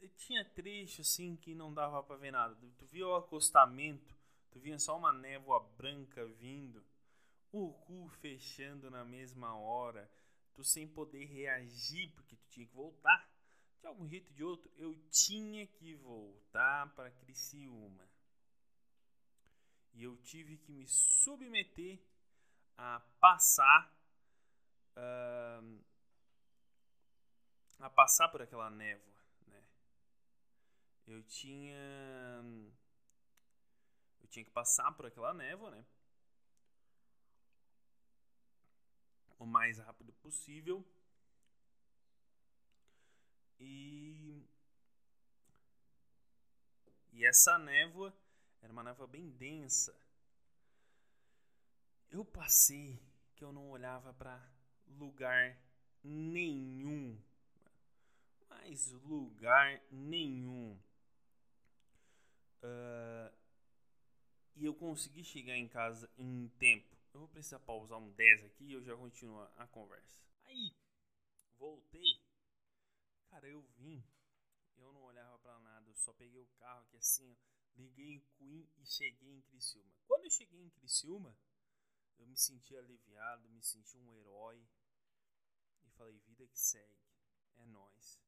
E 0.00 0.08
tinha 0.08 0.44
trecho 0.44 1.00
assim 1.02 1.36
que 1.36 1.54
não 1.54 1.72
dava 1.72 2.02
para 2.02 2.16
ver 2.16 2.30
nada. 2.30 2.56
Tu 2.78 2.86
via 2.86 3.06
o 3.06 3.14
acostamento, 3.14 4.14
tu 4.50 4.58
via 4.58 4.78
só 4.78 4.96
uma 4.96 5.12
névoa 5.12 5.60
branca 5.76 6.24
vindo, 6.26 6.84
o 7.52 7.72
cu 7.72 8.08
fechando 8.20 8.90
na 8.90 9.04
mesma 9.04 9.54
hora, 9.56 10.10
tu 10.54 10.62
sem 10.64 10.86
poder 10.86 11.24
reagir 11.24 12.10
porque 12.12 12.36
tu 12.36 12.46
tinha 12.48 12.66
que 12.66 12.74
voltar. 12.74 13.30
De 13.80 13.86
algum 13.86 14.08
jeito 14.08 14.30
ou 14.30 14.34
de 14.34 14.44
outro, 14.44 14.70
eu 14.76 14.94
tinha 15.10 15.66
que 15.66 15.94
voltar 15.94 16.94
para 16.94 17.10
Criciúma. 17.10 18.08
E 19.92 20.02
eu 20.02 20.16
tive 20.18 20.56
que 20.58 20.72
me 20.72 20.86
submeter 20.86 21.98
a 22.78 23.00
passar 23.20 23.92
uh, 24.96 25.84
a 27.78 27.90
passar 27.90 28.28
por 28.28 28.42
aquela 28.42 28.70
névoa, 28.70 29.14
né? 29.46 29.62
Eu 31.06 31.22
tinha 31.22 32.42
eu 34.20 34.28
tinha 34.28 34.44
que 34.44 34.50
passar 34.50 34.92
por 34.92 35.06
aquela 35.06 35.32
névoa, 35.32 35.70
né? 35.70 35.84
O 39.38 39.46
mais 39.46 39.78
rápido 39.78 40.12
possível. 40.14 40.84
E 43.58 44.42
e 47.12 47.24
essa 47.24 47.58
névoa 47.58 48.14
era 48.60 48.72
uma 48.72 48.82
névoa 48.82 49.06
bem 49.06 49.30
densa. 49.30 50.05
Eu 52.16 52.24
passei 52.24 52.98
que 53.34 53.44
eu 53.44 53.52
não 53.52 53.68
olhava 53.68 54.14
para 54.14 54.42
lugar 54.88 55.58
nenhum 56.02 57.20
mais 58.66 58.90
lugar 58.90 59.80
nenhum. 59.92 60.76
Uh, 62.62 63.32
e 64.56 64.64
eu 64.64 64.74
consegui 64.74 65.22
chegar 65.22 65.56
em 65.56 65.68
casa 65.68 66.10
em 66.18 66.48
tempo. 66.58 66.96
Eu 67.14 67.20
vou 67.20 67.28
precisar 67.28 67.60
pausar 67.60 67.98
um 67.98 68.10
10 68.10 68.44
aqui 68.44 68.64
e 68.64 68.72
eu 68.72 68.82
já 68.82 68.96
continuo 68.96 69.40
a 69.56 69.66
conversa. 69.68 70.18
Aí, 70.44 70.74
voltei. 71.58 72.20
Cara, 73.30 73.46
eu 73.46 73.62
vim. 73.78 74.02
Eu 74.76 74.92
não 74.92 75.02
olhava 75.04 75.38
para 75.38 75.58
nada. 75.60 75.88
Eu 75.88 75.94
só 75.94 76.12
peguei 76.12 76.40
o 76.40 76.48
carro 76.58 76.80
aqui 76.80 76.96
assim, 76.96 77.30
ó, 77.30 77.36
liguei 77.76 78.14
em 78.14 78.20
Queen 78.36 78.68
e 78.78 78.86
cheguei 78.86 79.32
em 79.32 79.42
Criciúma. 79.42 79.92
Quando 80.06 80.24
eu 80.24 80.30
cheguei 80.30 80.60
em 80.60 80.70
Criciúma, 80.70 81.36
eu 82.18 82.26
me 82.26 82.36
senti 82.36 82.76
aliviado, 82.76 83.48
me 83.50 83.62
senti 83.62 83.98
um 83.98 84.12
herói. 84.14 84.66
E 85.84 85.90
falei, 85.90 86.18
vida 86.20 86.46
que 86.46 86.58
segue. 86.58 87.06
É 87.56 87.64
nós. 87.66 88.20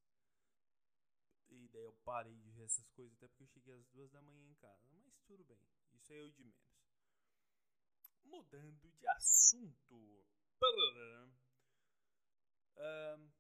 E 1.51 1.69
daí 1.69 1.83
eu 1.83 1.93
parei 2.05 2.37
de 2.39 2.51
ver 2.51 2.65
essas 2.65 2.89
coisas, 2.91 3.15
até 3.17 3.29
porque 3.29 3.43
eu 3.43 3.49
cheguei 3.49 3.75
às 3.75 3.87
duas 3.89 4.11
da 4.11 4.23
manhã 4.23 4.47
em 4.47 4.55
casa. 4.55 4.87
Mas 4.93 5.19
tudo 5.27 5.45
bem, 5.45 5.61
isso 5.93 6.13
é 6.13 6.21
eu 6.21 6.31
de 6.31 6.45
menos. 6.45 6.79
Mudando 8.25 8.91
de 8.91 9.09
assunto. 9.09 10.27
Uh, 12.77 13.33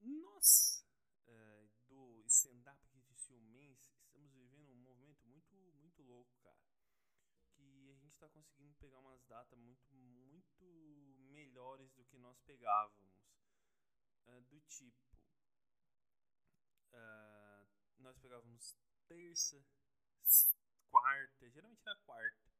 nós, 0.00 0.86
uh, 1.26 1.68
do 1.88 2.22
stand-up 2.26 2.78
de 3.00 3.14
Ciumense, 3.14 3.94
estamos 4.04 4.32
vivendo 4.32 4.70
um 4.70 4.76
movimento 4.76 5.26
muito, 5.26 5.54
muito 5.80 6.02
louco, 6.02 6.36
cara. 6.42 6.60
Que 7.54 7.96
conseguindo 8.44 8.76
pegar 8.76 8.98
umas 8.98 9.22
datas 9.24 9.58
muito, 9.58 9.94
muito 9.94 10.64
melhores 11.30 11.92
do 11.92 12.04
que 12.04 12.18
nós 12.18 12.38
pegávamos. 12.40 13.12
Uh, 14.26 14.40
do 14.42 14.60
tipo, 14.62 15.04
Uh, 16.94 17.66
nós 17.98 18.16
pegávamos 18.18 18.76
terça, 19.08 19.60
quarta, 20.88 21.50
geralmente 21.50 21.82
era 21.84 21.96
quarta. 22.06 22.52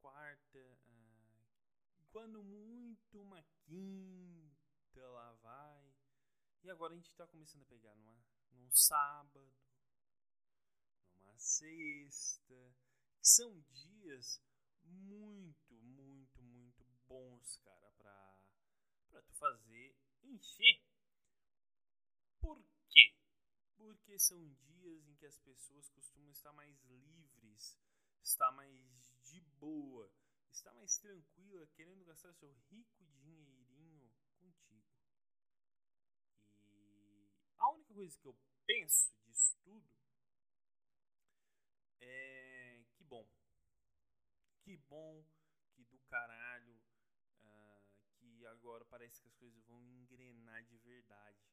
Quarta, 0.00 0.78
uh, 0.86 2.06
quando 2.12 2.44
muito 2.44 3.20
uma 3.20 3.42
quinta 3.64 5.08
lá 5.08 5.32
vai. 5.42 5.94
E 6.62 6.70
agora 6.70 6.92
a 6.92 6.96
gente 6.96 7.10
está 7.10 7.26
começando 7.26 7.62
a 7.62 7.66
pegar 7.66 7.94
numa, 7.96 8.24
num 8.52 8.70
sábado, 8.70 9.52
numa 11.14 11.36
sexta, 11.36 12.76
que 13.18 13.26
são 13.26 13.60
dias 13.72 14.40
muito, 14.84 15.74
muito, 15.82 16.42
muito 16.42 16.84
bons, 17.08 17.56
cara, 17.64 17.90
pra, 17.98 18.38
pra 19.10 19.22
tu 19.22 19.34
fazer 19.34 19.94
encher. 20.22 20.80
Por 22.40 22.62
porque 23.84 24.18
são 24.18 24.42
dias 24.54 25.06
em 25.08 25.14
que 25.16 25.26
as 25.26 25.38
pessoas 25.38 25.88
costumam 25.90 26.30
estar 26.30 26.52
mais 26.52 26.82
livres, 26.84 27.78
estar 28.22 28.50
mais 28.52 29.12
de 29.22 29.40
boa, 29.58 30.10
estar 30.50 30.72
mais 30.74 30.96
tranquila, 30.98 31.66
querendo 31.68 32.04
gastar 32.04 32.32
seu 32.34 32.52
rico 32.70 33.04
dinheirinho 33.20 34.10
contigo. 34.40 34.86
E 36.62 37.28
a 37.58 37.70
única 37.70 37.92
coisa 37.92 38.18
que 38.18 38.26
eu 38.28 38.36
penso 38.66 39.12
disso 39.26 39.56
tudo 39.62 39.86
é 42.00 42.84
que 42.94 43.04
bom. 43.04 43.26
Que 44.64 44.78
bom, 44.88 45.22
que 45.74 45.84
do 45.84 45.98
caralho, 46.08 46.80
uh, 47.42 47.84
que 48.16 48.46
agora 48.46 48.82
parece 48.86 49.20
que 49.20 49.28
as 49.28 49.36
coisas 49.36 49.62
vão 49.66 49.82
engrenar 49.84 50.64
de 50.64 50.78
verdade 50.78 51.44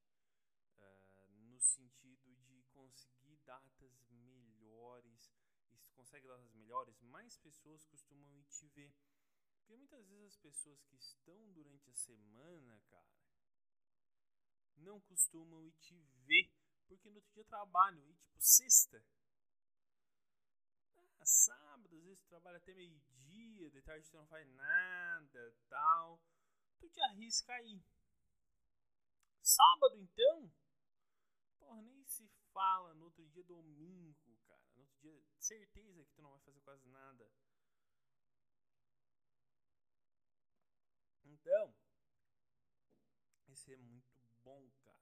no 1.51 1.59
sentido 1.59 2.33
de 2.47 2.63
conseguir 2.71 3.35
datas 3.45 4.01
melhores. 4.09 5.33
E 5.71 5.77
se 5.77 5.91
consegue 5.91 6.25
datas 6.25 6.53
melhores, 6.53 7.01
mais 7.01 7.37
pessoas 7.37 7.85
costumam 7.85 8.33
ir 8.37 8.45
te 8.45 8.67
ver. 8.69 8.93
Porque 9.57 9.75
muitas 9.75 10.07
vezes 10.07 10.27
as 10.27 10.37
pessoas 10.37 10.81
que 10.85 10.95
estão 10.95 11.51
durante 11.51 11.89
a 11.89 11.93
semana, 11.93 12.81
cara, 12.89 13.13
não 14.77 15.01
costumam 15.01 15.61
ir 15.65 15.73
te 15.73 15.99
ver. 16.25 16.49
Porque 16.87 17.09
no 17.09 17.17
outro 17.17 17.33
dia 17.33 17.43
trabalho, 17.45 18.01
e 18.09 18.13
tipo, 18.15 18.41
sexta. 18.41 19.03
Sábado, 21.23 21.95
às 21.95 22.03
vezes 22.03 22.19
tu 22.19 22.27
trabalha 22.27 22.57
até 22.57 22.73
meio-dia, 22.73 23.69
de 23.69 23.81
tarde 23.81 24.09
tu 24.09 24.17
não 24.17 24.27
faz 24.27 24.47
nada, 24.49 25.55
tal. 25.69 26.21
Tu 26.79 26.89
te 26.89 27.01
arrisca 27.01 27.53
aí. 27.53 27.81
Sábado, 29.41 29.97
então, 29.97 30.51
porra, 31.59 31.81
nem 31.81 32.03
se 32.05 32.27
fala 32.53 32.93
no 32.95 33.05
outro 33.05 33.25
dia 33.27 33.43
domingo, 33.43 34.37
cara. 34.45 34.61
No 34.75 34.81
outro 34.81 34.99
dia, 34.99 35.23
certeza 35.39 36.03
que 36.05 36.13
tu 36.13 36.21
não 36.21 36.31
vai 36.31 36.39
fazer 36.41 36.61
quase 36.61 36.87
nada. 36.89 37.31
Então, 41.23 41.73
ser 43.61 43.77
muito 43.77 44.11
bom, 44.43 44.69
cara. 44.83 44.97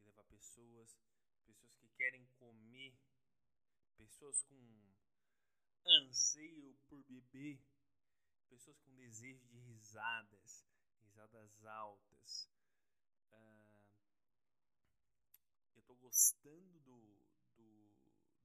E 0.00 0.04
levar 0.04 0.24
pessoas, 0.24 0.96
pessoas 1.44 1.74
que 1.76 1.88
querem 1.90 2.26
comer, 2.38 2.96
pessoas 3.96 4.42
com 4.44 4.94
anseio 5.86 6.74
por 6.88 7.02
beber, 7.04 7.60
pessoas 8.48 8.78
com 8.80 8.94
desejo 8.94 9.44
de 9.46 9.58
risadas, 9.58 10.64
risadas 11.00 11.64
altas. 11.64 12.50
Uh, 13.30 13.82
eu 15.74 15.80
estou 15.80 15.96
gostando 15.96 16.80
do, 16.80 17.22
do, 17.56 17.92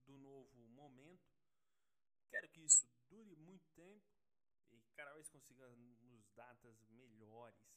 do 0.06 0.18
novo 0.18 0.68
momento. 0.68 1.32
Quero 2.30 2.48
que 2.48 2.64
isso 2.64 2.88
dure 3.08 3.36
muito 3.36 3.66
tempo 3.74 4.06
e 4.70 4.80
cada 4.94 5.12
vez 5.14 5.28
consiga 5.28 5.68
nos 5.76 6.30
datas 6.34 6.82
melhores 6.90 7.72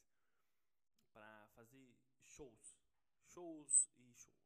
para 1.11 1.47
fazer 1.55 1.95
shows, 2.23 2.77
shows 3.25 3.89
e 3.97 4.13
shows. 4.13 4.44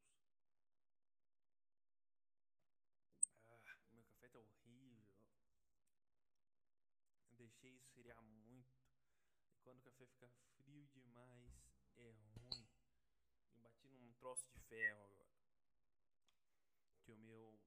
Deixei 7.59 7.75
esfriar 7.75 8.21
muito. 8.23 8.73
E 9.51 9.57
quando 9.59 9.79
o 9.79 9.81
café 9.81 10.05
fica 10.07 10.29
frio 10.55 10.87
demais, 10.87 11.51
é 11.97 12.11
ruim. 12.11 12.69
Eu 13.53 13.61
bati 13.61 13.87
num 13.87 14.13
troço 14.13 14.47
de 14.47 14.59
ferro 14.61 15.03
agora. 15.03 15.29
Que 17.03 17.11
o 17.11 17.17
meu. 17.17 17.59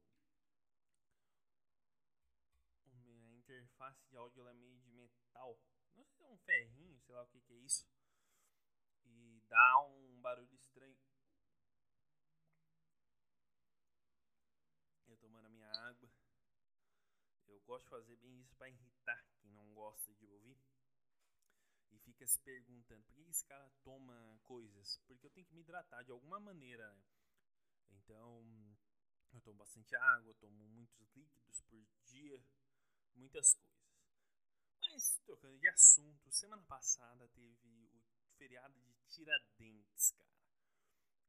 A 2.87 2.95
minha 2.95 3.37
interface 3.37 4.09
de 4.09 4.17
áudio 4.17 4.49
é 4.49 4.55
meio 4.55 4.81
de 4.81 4.91
metal. 4.91 5.61
Não 5.95 6.05
sei 6.05 6.07
se 6.07 6.23
é 6.23 6.29
um 6.29 6.39
ferrinho, 6.39 6.99
sei 7.01 7.15
lá 7.15 7.23
o 7.23 7.29
que, 7.29 7.41
que 7.43 7.53
é 7.53 7.59
isso. 7.59 7.87
E 9.05 9.43
dá 9.49 9.81
um 9.81 10.21
barulho 10.23 10.55
estranho. 10.55 10.97
Eu 15.07 15.19
tomando 15.19 15.47
a 15.47 15.51
minha 15.51 15.69
água. 15.69 16.11
Eu 17.47 17.61
gosto 17.73 17.85
de 17.85 17.91
fazer 17.91 18.17
bem 18.17 18.39
isso 18.43 18.55
para 18.57 18.69
irritar 18.69 19.25
quem 19.41 19.51
não 19.53 19.73
gosta 19.73 20.13
de 20.15 20.27
ouvir. 20.27 20.59
E 21.91 21.99
fica 22.01 22.27
se 22.27 22.39
perguntando, 22.41 23.03
por 23.05 23.15
que 23.15 23.31
esse 23.31 23.47
cara 23.47 23.71
toma 23.83 24.39
coisas? 24.43 24.99
Porque 25.07 25.27
eu 25.27 25.31
tenho 25.31 25.47
que 25.47 25.55
me 25.55 25.63
hidratar 25.63 26.03
de 26.03 26.11
alguma 26.11 26.39
maneira, 26.39 26.87
né? 26.93 27.03
Então, 27.93 28.77
eu 29.33 29.41
tomo 29.41 29.57
bastante 29.57 29.95
água, 29.97 30.35
tomo 30.35 30.69
muitos 30.69 31.09
líquidos 31.15 31.63
por 31.63 31.83
dia, 32.05 32.45
muitas 33.15 33.55
coisas. 33.55 33.73
Mas, 34.79 35.19
trocando 35.25 35.59
de 35.59 35.69
assunto, 35.69 36.31
semana 36.31 36.63
passada 36.65 37.27
teve 37.29 37.89
o 37.95 38.03
feriado 38.37 38.79
de 38.83 38.95
Tiradentes, 39.07 40.13
cara. 40.13 40.31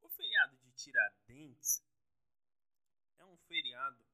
O 0.02 0.10
feriado 0.10 0.58
de 0.58 0.72
Tiradentes 0.74 1.82
é 3.18 3.26
um 3.26 3.38
feriado 3.38 4.13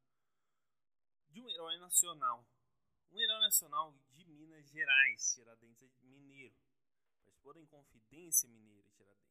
de 1.30 1.42
um 1.42 1.50
herói 1.50 1.78
nacional. 1.78 2.46
Um 3.12 3.20
herói 3.20 3.40
nacional 3.40 3.94
de 4.12 4.26
Minas 4.26 4.68
Gerais, 4.70 5.34
Tiradentes 5.34 5.82
é 5.82 5.90
mineiro. 6.04 6.56
Participou 7.24 7.54
da 7.54 7.62
Inconfidência 7.62 8.50
Mineira, 8.50 8.88
Tiradentes. 8.90 9.30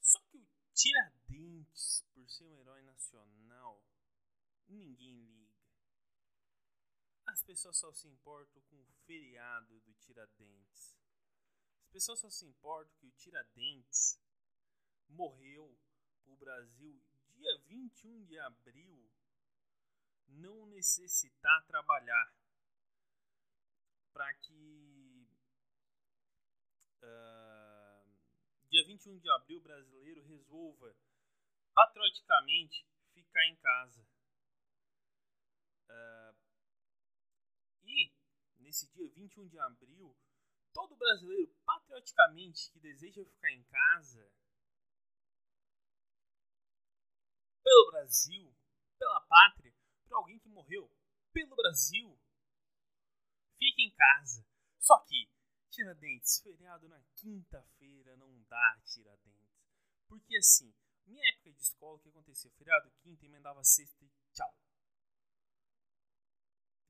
Só 0.00 0.20
que 0.22 0.38
o 0.38 0.46
Tiradentes, 0.74 2.04
por 2.14 2.28
ser 2.28 2.44
um 2.44 2.56
herói 2.58 2.82
nacional, 2.82 3.82
ninguém 4.68 5.24
liga. 5.24 5.50
As 7.26 7.42
pessoas 7.42 7.76
só 7.76 7.92
se 7.92 8.08
importam 8.08 8.60
com 8.62 8.76
o 8.76 8.92
feriado 9.06 9.80
do 9.80 9.94
Tiradentes. 9.94 10.96
As 11.84 11.90
pessoas 11.90 12.20
só 12.20 12.30
se 12.30 12.44
importam 12.44 12.92
que 12.98 13.06
o 13.06 13.12
Tiradentes 13.12 14.18
morreu 15.08 15.76
para 16.24 16.32
o 16.32 16.36
Brasil 16.36 17.00
dia 17.34 17.58
21 17.66 18.24
de 18.26 18.38
abril 18.38 19.10
não 20.30 20.66
necessitar 20.66 21.66
trabalhar 21.66 22.34
para 24.12 24.32
que 24.34 25.28
uh, 27.02 28.18
dia 28.68 28.86
21 28.86 29.18
de 29.18 29.30
abril 29.30 29.60
brasileiro 29.60 30.22
resolva 30.24 30.96
patrioticamente 31.74 32.86
ficar 33.12 33.44
em 33.46 33.56
casa. 33.56 34.06
Uh, 35.88 36.36
e 37.82 38.12
nesse 38.58 38.88
dia 38.92 39.08
21 39.10 39.48
de 39.48 39.58
abril, 39.58 40.16
todo 40.72 40.96
brasileiro 40.96 41.52
patrioticamente 41.64 42.70
que 42.70 42.80
deseja 42.80 43.24
ficar 43.24 43.50
em 43.50 43.64
casa 43.64 44.32
pelo 47.62 47.90
Brasil, 47.90 48.54
pela 48.98 49.20
pátria, 49.22 49.69
para 50.10 50.18
alguém 50.18 50.40
que 50.40 50.48
morreu 50.48 50.90
pelo 51.32 51.54
Brasil. 51.54 52.18
Fique 53.56 53.82
em 53.82 53.94
casa. 53.94 54.44
Só 54.80 54.98
que 55.04 55.30
Tiradentes, 55.70 56.40
feriado 56.40 56.88
na 56.88 57.00
quinta-feira 57.14 58.16
não 58.16 58.42
dá 58.42 58.82
Tiradentes. 58.84 59.48
Porque 60.08 60.36
assim, 60.36 60.74
minha 61.06 61.22
época 61.30 61.52
de 61.52 61.62
escola, 61.62 61.96
o 61.96 62.00
que 62.00 62.08
acontecia? 62.08 62.50
Feriado 62.50 62.90
quinta, 63.02 63.24
emendava 63.24 63.62
sexta 63.62 64.04
e 64.04 64.10
tchau. 64.32 64.52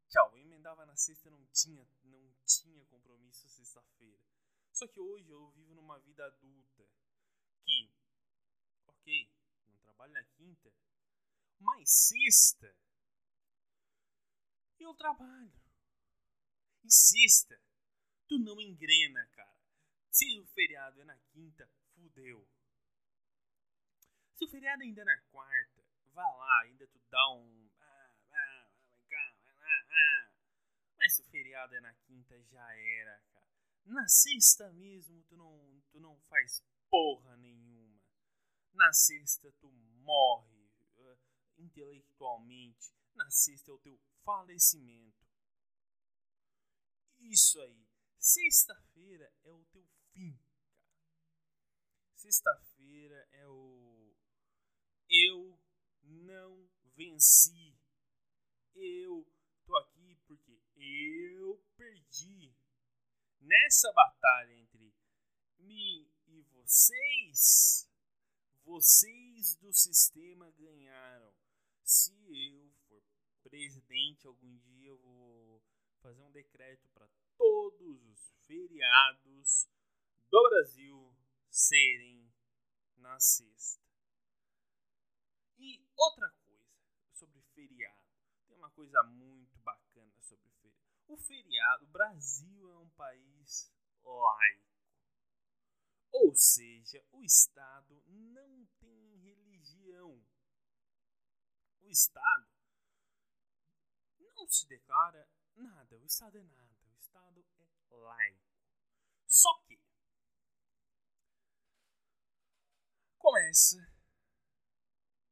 Tchau, 0.09 0.33
eu 0.33 0.39
emendava 0.39 0.87
na 0.87 0.97
sexta, 0.97 1.31
não 1.31 1.47
tinha, 1.49 1.87
não 2.05 2.35
tinha 2.47 2.85
compromisso 2.87 3.49
sexta-feira. 3.51 4.25
Só 4.73 4.89
que 4.89 4.99
hoje 4.99 5.29
eu 5.29 5.51
vivo 5.51 5.75
numa 5.75 5.99
vida 6.01 6.25
adulta 6.25 6.89
que, 7.63 7.93
ok, 8.87 9.31
não 9.67 9.79
trabalho 9.81 10.13
na 10.15 10.25
quinta, 10.25 10.73
mas 11.59 11.91
sexta 11.91 12.75
eu 14.85 14.95
trabalho. 14.95 15.53
Insista. 16.85 17.61
Tu 18.27 18.39
não 18.39 18.61
engrena, 18.61 19.27
cara. 19.33 19.59
Se 20.11 20.39
o 20.39 20.47
feriado 20.47 21.01
é 21.01 21.05
na 21.05 21.19
quinta, 21.33 21.69
fudeu. 21.95 22.49
Se 24.35 24.45
o 24.45 24.49
feriado 24.49 24.83
ainda 24.83 25.03
é 25.03 25.05
na 25.05 25.21
quarta, 25.31 25.85
vá 26.13 26.23
lá, 26.23 26.63
ainda 26.63 26.87
tu 26.89 27.01
dá 27.11 27.31
um. 27.33 27.71
Ah, 27.79 28.15
ah, 28.33 28.71
ah. 29.91 30.33
Mas 30.99 31.15
se 31.15 31.23
o 31.23 31.25
feriado 31.27 31.75
é 31.75 31.81
na 31.81 31.95
quinta, 31.95 32.43
já 32.45 32.77
era, 32.77 33.21
cara. 33.33 33.51
Na 33.85 34.07
sexta 34.09 34.73
mesmo, 34.73 35.23
tu 35.25 35.37
não, 35.37 35.83
tu 35.91 36.01
não 36.01 36.19
faz 36.23 36.63
porra 36.89 37.37
nenhuma. 37.37 38.01
Na 38.73 38.93
sexta, 38.93 39.53
tu 39.61 39.71
morre 40.03 40.71
uh, 40.99 41.19
intelectualmente. 41.59 42.95
Na 43.15 43.31
sexta 43.31 43.71
é 43.71 43.75
o 43.75 43.79
teu 43.79 43.99
falecimento. 44.25 45.27
Isso 47.19 47.61
aí. 47.61 47.87
Sexta-feira 48.19 49.33
é 49.45 49.53
o 49.53 49.65
teu 49.67 49.87
fim, 50.13 50.37
cara. 50.37 50.61
Sexta-feira 52.15 53.29
é 53.33 53.47
o 53.47 53.91
eu 55.11 55.59
não 56.03 56.71
venci. 56.95 57.77
Eu 58.75 59.27
tô 59.67 59.77
aqui 59.77 60.17
porque 60.27 60.61
eu 60.77 61.63
perdi. 61.77 62.55
Nessa 63.41 63.93
batalha 63.93 64.55
entre 64.55 64.95
mim 65.59 66.09
e 66.29 66.43
vocês, 66.53 67.89
vocês 68.65 69.57
do 69.57 69.73
sistema 69.73 70.51
ganharam. 70.53 71.35
Se 71.83 72.13
eu 72.29 72.70
presidente, 73.43 74.27
algum 74.27 74.57
dia 74.59 74.89
eu 74.89 74.99
vou 74.99 75.63
fazer 76.01 76.23
um 76.23 76.31
decreto 76.31 76.89
para 76.91 77.09
todos 77.37 78.03
os 78.09 78.33
feriados 78.47 79.69
do 80.31 80.43
Brasil 80.49 81.15
serem 81.49 82.33
na 82.97 83.19
sexta. 83.19 83.83
E 85.59 85.83
outra 85.97 86.31
coisa 86.31 86.51
sobre 87.13 87.43
feriado. 87.55 88.01
Tem 88.47 88.57
uma 88.57 88.71
coisa 88.71 89.03
muito 89.05 89.59
bacana 89.59 90.21
sobre 90.21 90.51
feriado. 90.61 90.81
O 91.09 91.17
feriado, 91.17 91.85
o 91.85 91.89
Brasil 91.89 92.71
é 92.71 92.79
um 92.79 92.89
país 92.91 93.73
laico. 94.03 94.71
Ou 96.13 96.35
seja, 96.35 97.05
o 97.13 97.23
Estado 97.23 98.03
não 98.07 98.67
tem 98.79 99.17
religião. 99.19 100.23
O 101.81 101.89
Estado 101.89 102.60
não 104.41 104.49
se 104.49 104.67
declara 104.67 105.29
nada, 105.55 105.99
o 105.99 106.07
Estado 106.07 106.39
é 106.39 106.43
nada, 106.43 106.87
o 106.87 106.99
Estado 106.99 107.45
é 107.59 107.95
laico. 107.95 108.51
Só 109.27 109.63
que 109.65 109.79
começa 113.19 113.77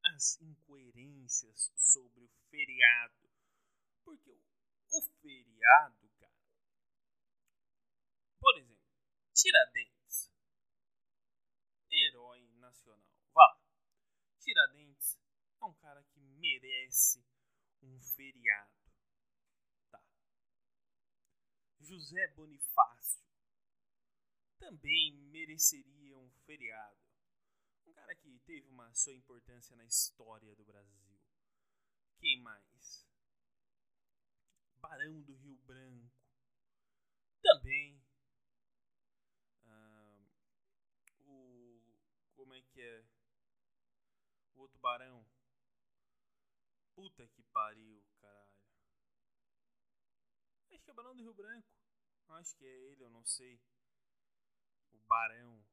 as 0.05 0.39
incoerências 0.39 1.71
sobre 1.75 2.23
o 2.23 2.29
feriado. 2.51 3.29
Porque 4.03 4.39
o 4.91 5.01
feriado, 5.21 6.09
cara. 6.19 6.39
Por 8.39 8.57
exemplo, 8.59 8.93
Tiradentes. 9.33 10.31
Herói 11.91 12.47
nacional. 12.57 13.11
Vá 13.33 13.41
lá. 13.41 13.61
Tiradentes 14.39 15.19
é 15.61 15.65
um 15.65 15.73
cara 15.73 16.03
que 16.03 16.19
merece 16.19 17.25
um 17.81 17.99
feriado. 17.99 18.78
José 21.89 22.27
Bonifácio 22.35 23.19
também 24.59 25.17
mereceria 25.31 26.15
um 26.15 26.29
feriado. 26.45 26.99
Um 27.87 27.93
cara 27.93 28.13
que 28.13 28.37
teve 28.45 28.69
uma 28.69 28.93
sua 28.93 29.15
importância 29.15 29.75
na 29.75 29.83
história 29.85 30.55
do 30.55 30.63
Brasil. 30.63 31.19
Quem 32.19 32.39
mais? 32.41 33.07
Barão 34.75 35.19
do 35.21 35.33
Rio 35.33 35.57
Branco. 35.65 36.11
Também. 37.41 37.99
Ah, 39.65 40.29
o. 41.25 41.81
Como 42.35 42.53
é 42.53 42.61
que 42.61 42.81
é? 42.83 43.03
O 44.53 44.59
outro 44.59 44.79
barão. 44.79 45.25
Puta 46.93 47.27
que 47.29 47.41
pariu, 47.45 48.05
caralho. 48.21 48.59
Acho 50.71 50.83
que 50.83 50.91
é 50.91 50.93
Barão 50.93 51.15
do 51.15 51.23
Rio 51.23 51.33
Branco. 51.33 51.78
Acho 52.29 52.55
que 52.55 52.65
é 52.65 52.91
ele, 52.91 53.03
eu 53.03 53.09
não 53.09 53.25
sei. 53.25 53.59
O 54.93 54.99
Barão. 54.99 55.65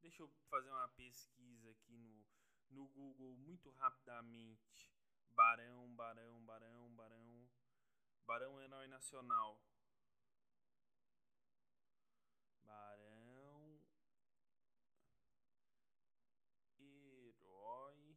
Deixa 0.00 0.22
eu 0.22 0.30
fazer 0.48 0.70
uma 0.70 0.88
pesquisa 0.90 1.70
aqui 1.70 1.96
no, 1.96 2.24
no 2.70 2.88
Google 2.88 3.36
muito 3.36 3.70
rapidamente. 3.70 4.92
Barão, 5.30 5.92
Barão, 5.94 6.40
Barão, 6.44 6.94
Barão. 6.94 7.50
Barão 8.26 8.60
Herói 8.60 8.86
Nacional. 8.86 9.60
Barão. 12.62 13.80
Herói. 16.78 18.16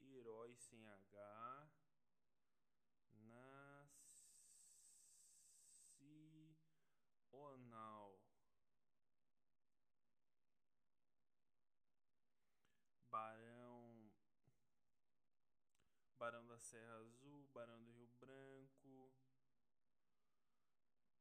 Herói 0.00 0.54
sem 0.56 0.86
H. 0.86 1.68
Nacional. 7.58 8.20
Barão. 13.10 13.58
Barão 16.28 16.46
da 16.46 16.58
Serra 16.58 16.94
Azul, 16.96 17.48
Barão 17.54 17.82
do 17.82 17.90
Rio 17.90 18.10
Branco. 18.20 19.10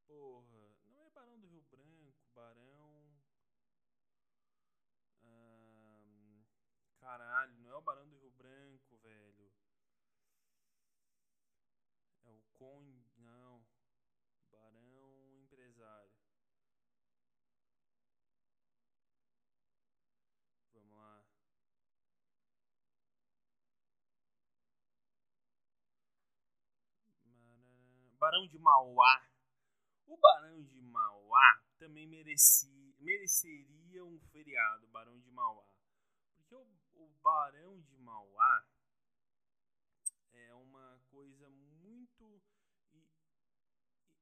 Porra, 0.05 0.75
não 0.83 0.99
é 0.99 1.09
Barão 1.11 1.39
do 1.39 1.47
Rio 1.47 1.63
Branco, 1.71 2.27
Barão. 2.35 3.17
Hum, 5.23 6.43
caralho, 6.99 7.57
não 7.59 7.69
é 7.69 7.75
o 7.77 7.81
Barão 7.81 8.05
do 8.09 8.17
Rio 8.17 8.31
Branco, 8.31 8.97
velho. 8.97 9.49
É 12.25 12.29
o 12.29 12.41
Conde. 12.57 13.09
Não. 13.15 13.65
Barão 14.51 15.37
Empresário. 15.39 16.11
Vamos 20.73 20.97
lá. 20.97 21.23
Barão 28.27 28.45
de 28.45 28.59
Mauá. 28.59 29.25
O 30.05 30.17
Barão 30.17 30.61
de 30.61 30.81
Mauá 30.81 31.63
também 31.79 32.05
merecia, 32.05 32.93
mereceria 32.99 34.03
um 34.03 34.19
feriado, 34.19 34.85
Barão 34.87 35.17
de 35.17 35.31
Mauá. 35.31 35.65
Porque 36.35 36.53
o, 36.53 36.67
o 36.95 37.09
Barão 37.23 37.79
de 37.79 37.97
Mauá 37.99 38.67
é 40.33 40.53
uma 40.55 40.99
coisa 41.09 41.49
muito 41.49 42.43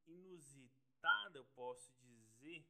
inusitada, 0.06 1.40
eu 1.40 1.46
posso 1.56 1.92
dizer, 1.96 2.64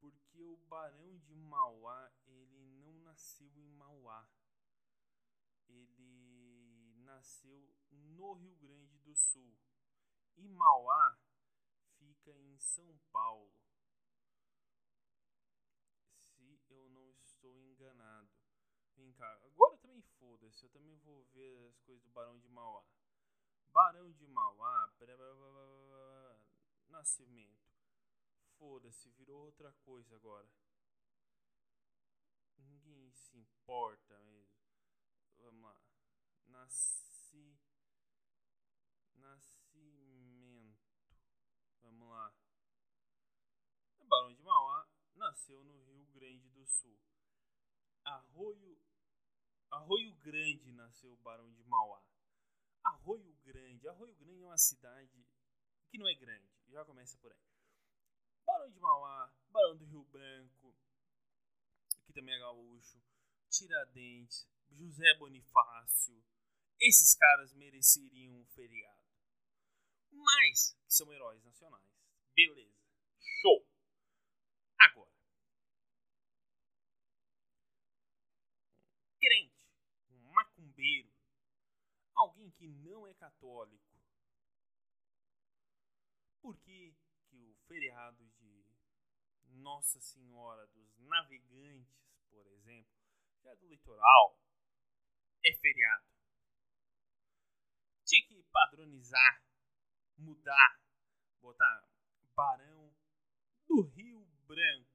porque 0.00 0.42
o 0.42 0.56
Barão 0.66 1.18
de 1.18 1.36
Mauá, 1.36 2.12
ele 2.26 2.58
não 2.80 2.94
nasceu 2.94 3.56
em 3.56 3.70
Mauá. 3.74 4.28
Ele 5.68 6.96
nasceu 7.04 7.72
no 7.92 8.32
Rio 8.32 8.56
Grande 8.56 8.98
do 8.98 9.14
Sul. 9.14 9.56
E 10.36 10.48
Mauá 10.48 11.18
fica 11.98 12.30
em 12.30 12.58
São 12.58 12.98
Paulo. 13.10 13.52
Se 16.18 16.74
eu 16.74 16.88
não 16.90 17.10
estou 17.10 17.60
enganado. 17.60 18.30
Vem 18.94 19.12
cá, 19.12 19.32
agora 19.44 19.76
também 19.78 20.02
foda-se, 20.18 20.64
eu 20.64 20.70
também 20.70 20.96
vou 20.96 21.24
ver 21.32 21.68
as 21.68 21.80
coisas 21.80 22.02
do 22.04 22.10
Barão 22.10 22.38
de 22.38 22.48
Mauá. 22.48 22.84
Barão 23.72 24.12
de 24.12 24.26
Mauá, 24.26 24.92
nascimento. 26.88 27.72
Foda-se, 28.58 29.10
virou 29.10 29.46
outra 29.46 29.72
coisa 29.84 30.14
agora. 30.14 30.48
Ninguém 32.58 33.10
se 33.10 33.36
importa 33.38 34.18
mesmo. 34.20 34.62
Vamos 35.38 35.62
lá. 35.62 35.76
Nasci. 36.46 37.58
Nascimento. 39.14 40.78
Vamos 41.80 42.08
lá. 42.08 42.34
É 43.98 44.01
Barão 44.12 44.34
de 44.34 44.42
Mauá 44.42 44.86
nasceu 45.14 45.64
no 45.64 45.80
Rio 45.84 46.04
Grande 46.08 46.50
do 46.50 46.66
Sul. 46.66 47.00
Arroio. 48.04 48.78
Arroio 49.70 50.14
Grande 50.16 50.70
nasceu 50.72 51.14
o 51.14 51.16
Barão 51.16 51.50
de 51.50 51.64
Mauá. 51.64 52.04
Arroio 52.84 53.34
Grande. 53.42 53.88
Arroio 53.88 54.14
Grande 54.16 54.42
é 54.42 54.44
uma 54.44 54.58
cidade 54.58 55.26
que 55.88 55.96
não 55.96 56.06
é 56.06 56.14
grande. 56.14 56.46
Já 56.68 56.84
começa 56.84 57.16
por 57.16 57.32
aí. 57.32 57.40
Barão 58.44 58.70
de 58.70 58.78
Mauá, 58.80 59.32
Barão 59.48 59.78
do 59.78 59.86
Rio 59.86 60.04
Branco, 60.04 60.76
que 62.04 62.12
também 62.12 62.34
é 62.34 62.38
gaúcho, 62.38 63.02
Tiradentes, 63.48 64.46
José 64.72 65.14
Bonifácio. 65.16 66.22
Esses 66.78 67.14
caras 67.14 67.54
mereceriam 67.54 68.34
um 68.34 68.46
feriado. 68.48 69.08
Mas 70.10 70.76
são 70.86 71.10
heróis 71.10 71.42
nacionais. 71.42 71.88
Beleza. 72.34 72.76
Show. 73.40 73.71
Agora. 74.84 75.10
Um 79.06 79.18
crente, 79.20 79.70
um 80.10 80.32
macumbeiro, 80.32 81.12
alguém 82.16 82.50
que 82.50 82.66
não 82.66 83.06
é 83.06 83.14
católico. 83.14 83.92
Por 86.40 86.58
que, 86.58 86.96
que 87.28 87.36
o 87.36 87.54
feriado 87.68 88.28
de 88.40 88.66
Nossa 89.44 90.00
Senhora 90.00 90.66
dos 90.66 90.98
Navegantes, 90.98 92.26
por 92.28 92.44
exemplo, 92.48 92.92
já 93.44 93.54
do 93.54 93.68
litoral, 93.68 94.36
é 95.44 95.52
feriado? 95.52 96.06
Tinha 98.04 98.26
que 98.26 98.42
padronizar, 98.50 99.44
mudar, 100.18 100.80
botar 101.40 101.88
Barão 102.34 102.81
Branco, 104.52 104.90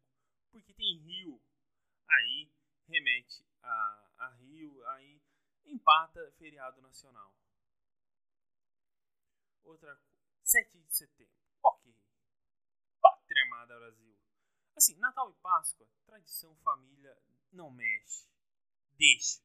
porque 0.52 0.72
tem 0.74 1.00
rio, 1.00 1.41
aí 2.08 2.52
remete 2.88 3.43
a, 3.63 4.12
a 4.20 4.30
rio, 4.36 4.86
aí 4.89 5.20
empata 5.65 6.32
feriado 6.38 6.80
nacional. 6.80 7.36
Outra 9.63 10.00
7 10.43 10.80
de 10.80 10.96
setembro. 10.96 11.34
Ok. 11.63 11.91
Pátria 13.02 13.43
amada 13.46 13.80
Brasil. 13.80 14.15
Assim, 14.76 14.96
Natal 14.98 15.32
e 15.32 15.34
Páscoa, 15.41 15.89
tradição, 16.06 16.56
família, 16.58 17.17
não 17.52 17.72
mexe. 17.72 18.30
Deixa. 18.91 19.41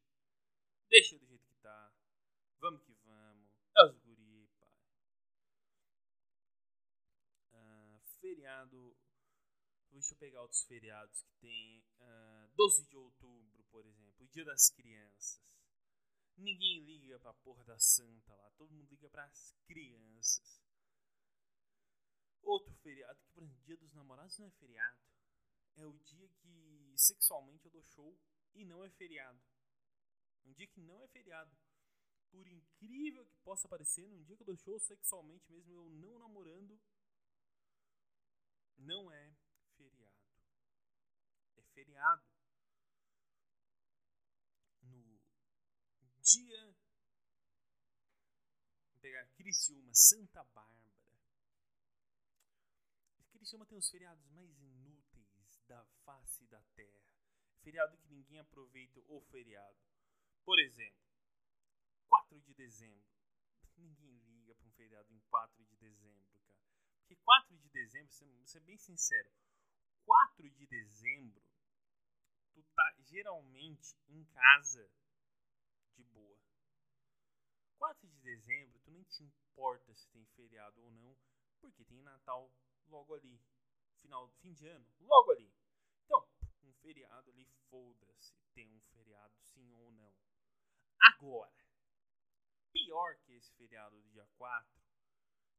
Deixa 0.90 1.18
do 1.18 1.26
jeito 1.26 1.46
que 1.46 1.56
tá. 1.56 1.90
Vamos 2.60 2.82
que 2.82 2.92
vamos. 3.04 3.50
É 3.74 3.84
os 3.86 3.98
guri, 4.00 4.46
pai. 4.60 4.68
Uh, 7.54 8.00
feriado. 8.20 8.94
Deixa 10.02 10.14
eu 10.14 10.18
pegar 10.18 10.42
outros 10.42 10.64
feriados 10.64 11.22
que 11.22 11.32
tem. 11.34 11.78
Uh, 12.00 12.50
12 12.56 12.88
de 12.88 12.96
outubro, 12.96 13.62
por 13.70 13.86
exemplo. 13.86 14.26
Dia 14.26 14.44
das 14.44 14.68
Crianças. 14.68 15.40
Ninguém 16.36 16.80
liga 16.80 17.20
pra 17.20 17.32
porra 17.34 17.64
da 17.64 17.78
santa 17.78 18.34
lá. 18.34 18.50
Todo 18.56 18.74
mundo 18.74 18.90
liga 18.90 19.08
pras 19.08 19.54
crianças. 19.64 20.60
Outro 22.42 22.74
feriado, 22.82 23.16
que 23.22 23.30
por 23.30 23.44
exemplo, 23.44 23.62
dia 23.62 23.76
dos 23.76 23.94
namorados 23.94 24.36
não 24.38 24.48
é 24.48 24.50
feriado. 24.50 24.98
É 25.76 25.86
o 25.86 25.96
dia 26.00 26.28
que 26.30 26.94
sexualmente 26.96 27.66
eu 27.66 27.70
dou 27.70 27.84
show 27.84 28.18
e 28.54 28.64
não 28.64 28.82
é 28.82 28.90
feriado. 28.90 29.40
Um 30.44 30.52
dia 30.52 30.66
que 30.66 30.80
não 30.80 31.00
é 31.00 31.06
feriado. 31.06 31.56
Por 32.28 32.48
incrível 32.48 33.24
que 33.24 33.36
possa 33.44 33.68
parecer, 33.68 34.08
num 34.08 34.24
dia 34.24 34.34
que 34.34 34.42
eu 34.42 34.46
dou 34.46 34.56
show 34.56 34.80
sexualmente, 34.80 35.48
mesmo 35.48 35.72
eu 35.72 35.88
não 35.90 36.18
namorando, 36.18 36.76
não 38.76 39.08
é. 39.12 39.41
É 41.92 41.94
feriado 41.94 42.22
no 44.82 45.20
dia 46.22 46.76
Criciúma, 49.36 49.94
Santa 49.94 50.42
Bárbara. 50.44 50.90
Criciúma 53.32 53.66
tem 53.66 53.76
os 53.76 53.90
feriados 53.90 54.24
mais 54.30 54.58
inúteis 54.60 55.60
da 55.66 55.84
face 56.04 56.46
da 56.46 56.62
terra. 56.74 57.02
Feriado 57.62 57.98
que 57.98 58.08
ninguém 58.08 58.38
aproveita 58.38 59.00
o 59.08 59.20
feriado. 59.20 59.76
Por 60.44 60.58
exemplo, 60.58 61.02
4 62.08 62.40
de 62.40 62.54
dezembro. 62.54 63.12
Ninguém 63.76 64.18
liga 64.20 64.54
para 64.54 64.68
um 64.68 64.72
feriado 64.72 65.12
em 65.12 65.20
4 65.28 65.64
de 65.64 65.76
dezembro, 65.76 66.26
cara. 66.38 66.56
Porque 67.00 67.16
4 67.16 67.58
de 67.58 67.68
dezembro, 67.68 68.36
vou 68.36 68.46
ser 68.46 68.60
bem 68.60 68.78
sincero, 68.78 69.30
4 70.04 70.50
de 70.50 70.66
dezembro, 70.66 71.42
tu 72.54 72.62
tá 72.74 72.94
geralmente 73.00 73.96
em 74.08 74.24
casa 74.24 74.90
de 75.94 76.04
boa. 76.04 76.38
4 77.78 78.08
de 78.08 78.20
dezembro, 78.20 78.78
tu 78.80 78.90
nem 78.90 79.02
te 79.04 79.24
importa 79.24 79.94
se 79.94 80.08
tem 80.10 80.24
feriado 80.36 80.80
ou 80.82 80.90
não, 80.90 81.16
porque 81.60 81.84
tem 81.84 82.00
Natal 82.02 82.50
logo 82.88 83.14
ali. 83.14 83.40
Final, 83.96 84.28
fim 84.40 84.52
de 84.52 84.66
ano, 84.66 84.86
logo 85.00 85.32
ali. 85.32 85.52
Então, 86.04 86.28
um 86.62 86.72
feriado 86.74 87.30
ali, 87.30 87.46
foda-se. 87.68 88.34
Tem 88.54 88.70
um 88.72 88.80
feriado 88.92 89.34
sim 89.40 89.72
ou 89.74 89.90
não. 89.92 90.14
Agora, 91.00 91.52
pior 92.72 93.16
que 93.24 93.32
esse 93.34 93.52
feriado 93.54 94.00
do 94.00 94.08
dia 94.10 94.26
4, 94.36 94.82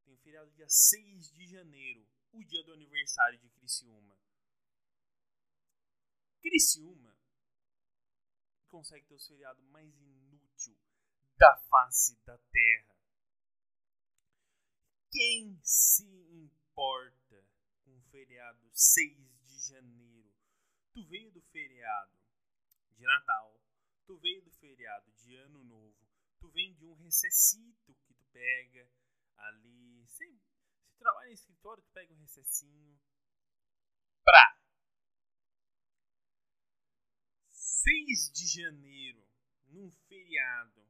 tem 0.05 0.17
feriado 0.17 0.51
dia 0.51 0.67
6 0.67 1.31
de 1.31 1.47
janeiro, 1.47 2.07
o 2.31 2.43
dia 2.43 2.63
do 2.63 2.73
aniversário 2.73 3.39
de 3.39 3.49
Criciúma. 3.49 4.17
Criciúma 6.43 7.17
consegue 8.67 9.07
ter 9.07 9.15
o 9.15 9.19
feriado 9.19 9.63
mais 9.71 9.97
inútil 9.97 10.77
da 11.37 11.55
face 11.69 12.19
da 12.25 12.37
terra. 12.37 12.95
Quem 15.09 15.57
se 15.63 16.03
importa 16.03 17.47
com 17.85 17.97
o 17.97 18.01
feriado 18.11 18.69
6 18.73 19.41
de 19.45 19.59
janeiro? 19.69 20.33
Tu 20.93 21.07
veio 21.07 21.31
do 21.31 21.41
feriado 21.43 22.19
de 22.97 23.03
Natal, 23.05 23.57
tu 24.05 24.17
veio 24.17 24.43
do 24.43 24.51
feriado 24.51 25.13
de 25.13 25.35
Ano 25.37 25.63
Novo, 25.63 26.05
tu 26.41 26.49
vem 26.49 26.73
de 26.73 26.85
um 26.85 26.95
recessito 26.95 27.95
que 28.05 28.13
tu 28.13 28.23
pega 28.33 28.91
ali. 29.37 30.05
Se, 30.07 30.25
se 30.25 30.97
trabalha 30.99 31.29
em 31.29 31.33
escritório, 31.33 31.81
tu 31.81 31.91
pega 31.93 32.13
um 32.13 32.19
recessinho. 32.19 32.99
Pra 34.25 34.57
6 37.83 38.31
de 38.31 38.47
janeiro, 38.47 39.27
num 39.65 39.91
feriado, 40.07 40.89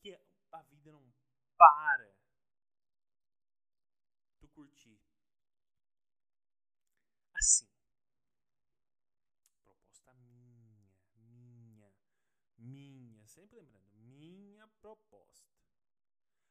que 0.00 0.14
a 0.52 0.62
vida 0.62 0.92
não 0.92 1.12
para 1.56 2.16
tu 4.38 4.48
curtir. 4.50 5.02
Assim. 7.34 7.68
Proposta 9.64 10.14
minha, 10.14 10.88
minha, 11.16 11.92
minha, 12.56 13.26
sempre 13.26 13.56
lembrando, 13.56 13.92
minha 13.96 14.68
proposta. 14.80 15.52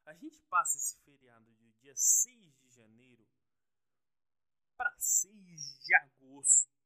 A 0.06 0.13
gente 0.16 0.42
passa 0.50 0.78
esse 0.78 0.98
feriado 1.06 1.54
de 1.56 1.72
dia 1.76 1.96
6 1.96 2.58
de 2.58 2.70
janeiro 2.70 3.26
para 4.76 4.94
6 5.00 5.80
de 5.80 5.96
agosto. 5.96 6.83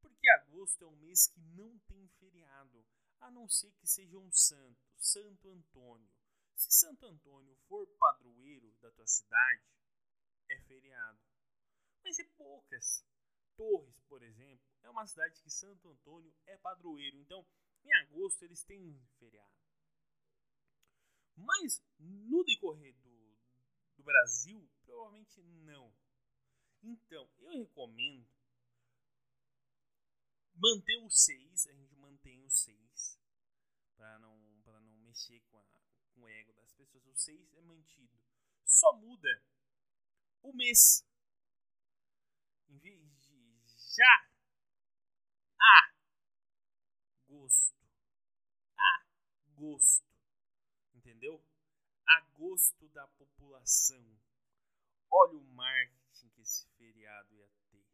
Porque 0.00 0.28
agosto 0.30 0.84
é 0.84 0.86
um 0.86 0.96
mês 0.96 1.26
que 1.28 1.40
não 1.40 1.78
tem 1.80 2.08
feriado, 2.20 2.84
a 3.20 3.30
não 3.30 3.48
ser 3.48 3.72
que 3.74 3.86
seja 3.86 4.18
um 4.18 4.30
santo, 4.30 4.80
Santo 4.96 5.50
Antônio. 5.50 6.10
Se 6.54 6.72
Santo 6.72 7.06
Antônio 7.06 7.56
for 7.68 7.86
padroeiro 7.98 8.72
da 8.80 8.90
tua 8.90 9.06
cidade, 9.06 9.64
é 10.50 10.58
feriado. 10.60 11.20
Mas 12.02 12.18
é 12.18 12.24
poucas. 12.36 13.04
Torres, 13.56 14.00
por 14.08 14.22
exemplo, 14.22 14.64
é 14.82 14.90
uma 14.90 15.06
cidade 15.06 15.40
que 15.42 15.50
Santo 15.50 15.88
Antônio 15.88 16.34
é 16.46 16.56
padroeiro. 16.56 17.16
Então, 17.18 17.46
em 17.84 17.92
agosto 18.02 18.44
eles 18.44 18.62
têm 18.64 19.00
feriado. 19.18 19.58
Mas 21.36 21.82
no 21.98 22.44
decorrer 22.44 22.96
do, 22.98 23.36
do 23.96 24.02
Brasil, 24.02 24.68
provavelmente 24.84 25.42
não. 25.42 25.92
Então, 26.82 27.28
eu 27.38 27.50
recomendo 27.50 28.28
manter 30.58 30.98
o 30.98 31.10
6, 31.10 31.66
a 31.68 31.72
gente 31.72 31.96
mantém 31.96 32.44
o 32.44 32.50
6 32.50 33.18
para 33.96 34.18
não, 34.18 34.36
não 34.64 34.96
mexer 34.98 35.40
com, 35.50 35.58
a, 35.58 35.64
com 36.14 36.22
o 36.22 36.28
ego 36.28 36.52
das 36.54 36.72
pessoas. 36.72 37.06
O 37.06 37.16
6 37.16 37.54
é 37.54 37.62
mantido. 37.62 38.18
Só 38.64 38.94
muda 38.96 39.42
o 40.42 40.52
mês. 40.52 41.04
Em 42.68 42.78
vez 42.78 43.18
de 43.20 43.58
já 43.96 44.28
agosto. 47.28 47.88
Agosto. 48.76 50.06
Entendeu? 50.94 51.44
Agosto 52.06 52.88
da 52.90 53.06
população. 53.08 54.18
Olha 55.10 55.36
o 55.36 55.44
marketing 55.54 56.28
que 56.30 56.42
esse 56.42 56.66
feriado 56.76 57.34
ia 57.34 57.48
ter. 57.70 57.86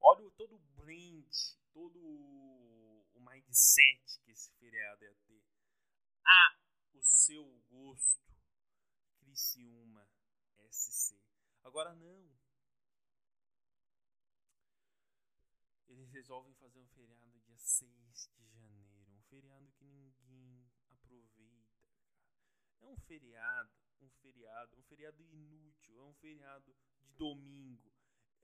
Olha 0.00 0.30
todo 0.32 0.56
o 0.56 0.58
brand, 0.58 1.30
todo 1.72 1.98
o 1.98 3.20
mindset 3.20 4.20
que 4.24 4.30
esse 4.30 4.52
feriado 4.54 5.04
ia 5.04 5.14
ter. 5.26 5.42
A 6.24 6.60
o 6.94 7.02
seu 7.02 7.44
gosto. 7.68 8.30
Criciúma 9.18 10.08
SC. 10.70 11.20
Agora 11.62 11.94
não. 11.94 12.38
Eles 15.88 16.10
resolvem 16.10 16.54
fazer 16.54 16.78
um 16.78 16.88
feriado 16.88 17.40
dia 17.40 17.58
6 17.58 18.30
de 18.36 18.48
janeiro. 18.48 19.10
Um 19.12 19.22
feriado 19.22 19.70
que 19.72 19.84
ninguém 19.84 20.70
aproveita. 20.88 21.84
É 22.80 22.86
um 22.86 22.96
feriado, 22.96 23.72
um 24.00 24.10
feriado, 24.10 24.78
um 24.78 24.82
feriado 24.84 25.22
inútil. 25.22 26.00
É 26.00 26.04
um 26.04 26.14
feriado 26.14 26.74
de 27.00 27.08
domingo. 27.16 27.92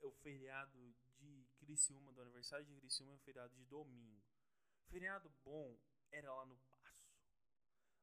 É 0.00 0.06
o 0.06 0.12
feriado 0.12 0.92
de 0.94 1.05
Criciúma, 1.66 2.12
do 2.12 2.22
aniversário 2.22 2.64
de 2.64 2.76
Criciúma, 2.76 3.12
é 3.12 3.14
um 3.16 3.18
feriado 3.18 3.52
de 3.56 3.64
domingo. 3.64 4.22
Feriado 4.88 5.28
bom 5.44 5.76
era 6.12 6.32
lá 6.32 6.46
no 6.46 6.56
Passo. 6.56 7.10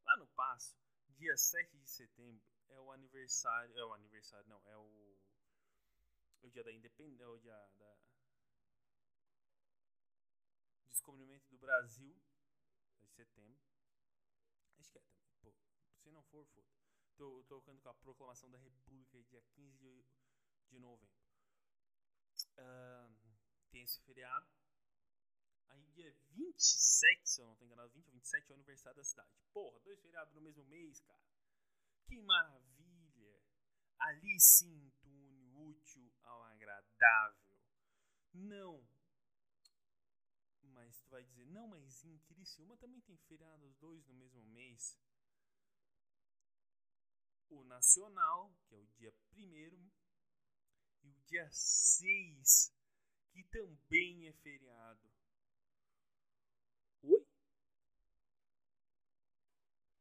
Lá 0.03 0.17
no 0.17 0.27
Passo, 0.27 0.77
dia 1.07 1.37
7 1.37 1.77
de 1.77 1.89
setembro, 1.89 2.45
é 2.67 2.79
o 2.79 2.91
aniversário. 2.91 3.73
É 3.77 3.85
o 3.85 3.93
aniversário, 3.93 4.47
não, 4.49 4.61
é 4.67 4.77
o. 4.77 5.17
O 6.41 6.49
dia 6.49 6.63
da 6.63 6.73
independência. 6.73 7.23
É 7.23 7.27
o 7.27 7.39
dia 7.39 7.55
da. 7.75 7.97
Descobrimento 10.89 11.49
do 11.49 11.57
Brasil. 11.57 12.21
De 12.99 13.07
setembro. 13.07 13.63
Acho 14.77 14.91
que 14.91 14.97
é 14.97 15.01
também. 15.01 15.25
Pô, 15.41 15.55
se 16.01 16.11
não 16.11 16.21
for, 16.23 16.45
foda. 16.47 16.67
Tô, 17.15 17.43
tô 17.43 17.61
tocando 17.61 17.79
com 17.79 17.89
a 17.89 17.93
proclamação 17.93 18.51
da 18.51 18.57
República 18.57 19.23
dia 19.23 19.41
15 19.53 19.77
de, 19.77 20.05
de 20.69 20.79
novembro. 20.79 21.23
Uh, 22.57 23.22
tem 23.73 23.81
esse 23.81 23.99
feriado. 24.01 24.47
Aí 25.69 25.83
dia 25.87 26.15
27, 26.29 27.27
se 27.27 27.41
eu 27.41 27.47
não 27.47 27.55
tô 27.55 27.65
enganado, 27.65 27.91
20 27.91 28.05
ou 28.05 28.13
27 28.13 28.45
é 28.47 28.51
o 28.51 28.55
aniversário 28.55 28.97
da 28.97 29.03
cidade. 29.03 29.31
Porra, 29.51 29.79
dois 29.79 29.99
feriados 29.99 30.33
no 30.35 30.41
mesmo 30.41 30.63
mês, 30.65 30.99
cara. 31.01 31.23
Que 32.05 32.21
maravilha! 32.21 33.41
Ali 33.97 34.39
sim 34.39 34.93
une 35.03 35.49
útil 35.55 36.13
ao 36.21 36.43
agradável. 36.43 37.59
Não. 38.33 38.87
Mas 40.61 41.01
tu 41.01 41.09
vai 41.09 41.23
dizer, 41.23 41.45
não, 41.47 41.67
mas 41.67 42.03
em 42.03 42.17
Criciúma 42.19 42.77
também 42.77 43.01
tem 43.01 43.17
feriados 43.17 43.75
dois 43.77 44.05
no 44.05 44.13
mesmo 44.13 44.43
mês. 44.43 44.99
O 47.49 47.63
nacional, 47.63 48.55
que 48.67 48.75
é 48.75 48.77
o 48.77 48.87
dia 48.87 49.11
primeiro, 49.29 49.79
e 51.03 51.09
o 51.09 51.21
dia 51.23 51.49
6, 51.51 52.73
que 53.33 53.43
também 53.45 54.27
é 54.27 54.33
feriado. 54.33 55.09
Oi? 57.01 57.27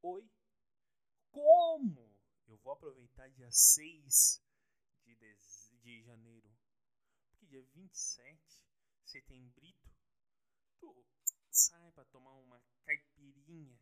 Oi? 0.03 0.31
Como 1.31 2.15
eu 2.47 2.59
vou 2.59 2.75
aproveitar 2.75 3.31
dia 3.31 3.51
6 3.51 4.43
de, 5.05 5.17
de 5.83 6.03
janeiro? 6.03 6.55
Porque 7.31 7.47
dia 7.47 7.65
27, 7.75 8.39
setembrito, 9.03 9.91
tu 10.79 11.07
sai 11.51 11.91
para 11.93 12.05
tomar 12.05 12.35
uma 12.35 12.63
caipirinha, 12.85 13.81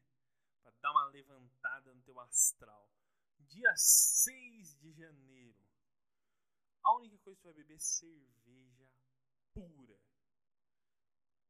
para 0.63 0.71
dar 0.81 0.93
uma 0.93 1.07
levantada 1.07 1.93
no 1.93 2.03
teu 2.03 2.21
astral. 2.21 2.89
Dia 3.41 3.75
6 3.77 4.77
de 4.77 4.93
janeiro, 4.93 5.67
a 6.85 6.95
única 6.95 7.19
coisa 7.19 7.37
que 7.37 7.43
tu 7.43 7.47
vai 7.47 7.55
beber 7.55 7.75
é 7.75 7.79
cerveja 7.81 8.91
pura. 9.53 9.99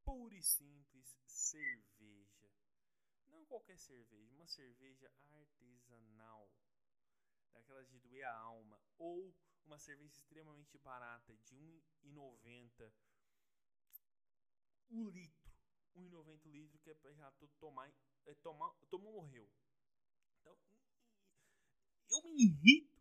Pura 0.04 0.34
e 0.34 0.42
simples 0.42 1.16
cerveja. 1.26 2.50
Não 3.28 3.44
qualquer 3.44 3.78
cerveja, 3.78 4.34
uma 4.34 4.46
cerveja 4.46 5.12
artesanal, 5.30 6.50
daquelas 7.52 7.88
de 7.88 7.98
doer 7.98 8.24
a 8.24 8.34
alma, 8.34 8.80
ou 8.98 9.34
uma 9.64 9.78
cerveja 9.78 10.14
extremamente 10.14 10.78
barata 10.78 11.36
de 11.36 11.82
R$1,90 12.04 12.92
o 14.90 15.08
litro. 15.08 15.50
1,90 15.94 16.46
litro 16.46 16.78
que 16.78 16.90
é 16.90 16.94
pra 16.94 17.12
já 17.12 17.30
todo 17.32 17.52
tomar, 17.58 17.92
é, 18.26 18.34
tomar, 18.34 18.72
tomou, 18.88 19.12
morreu. 19.12 19.48
Então, 20.40 20.58
eu 22.10 22.22
me 22.22 22.44
irrito 22.44 23.00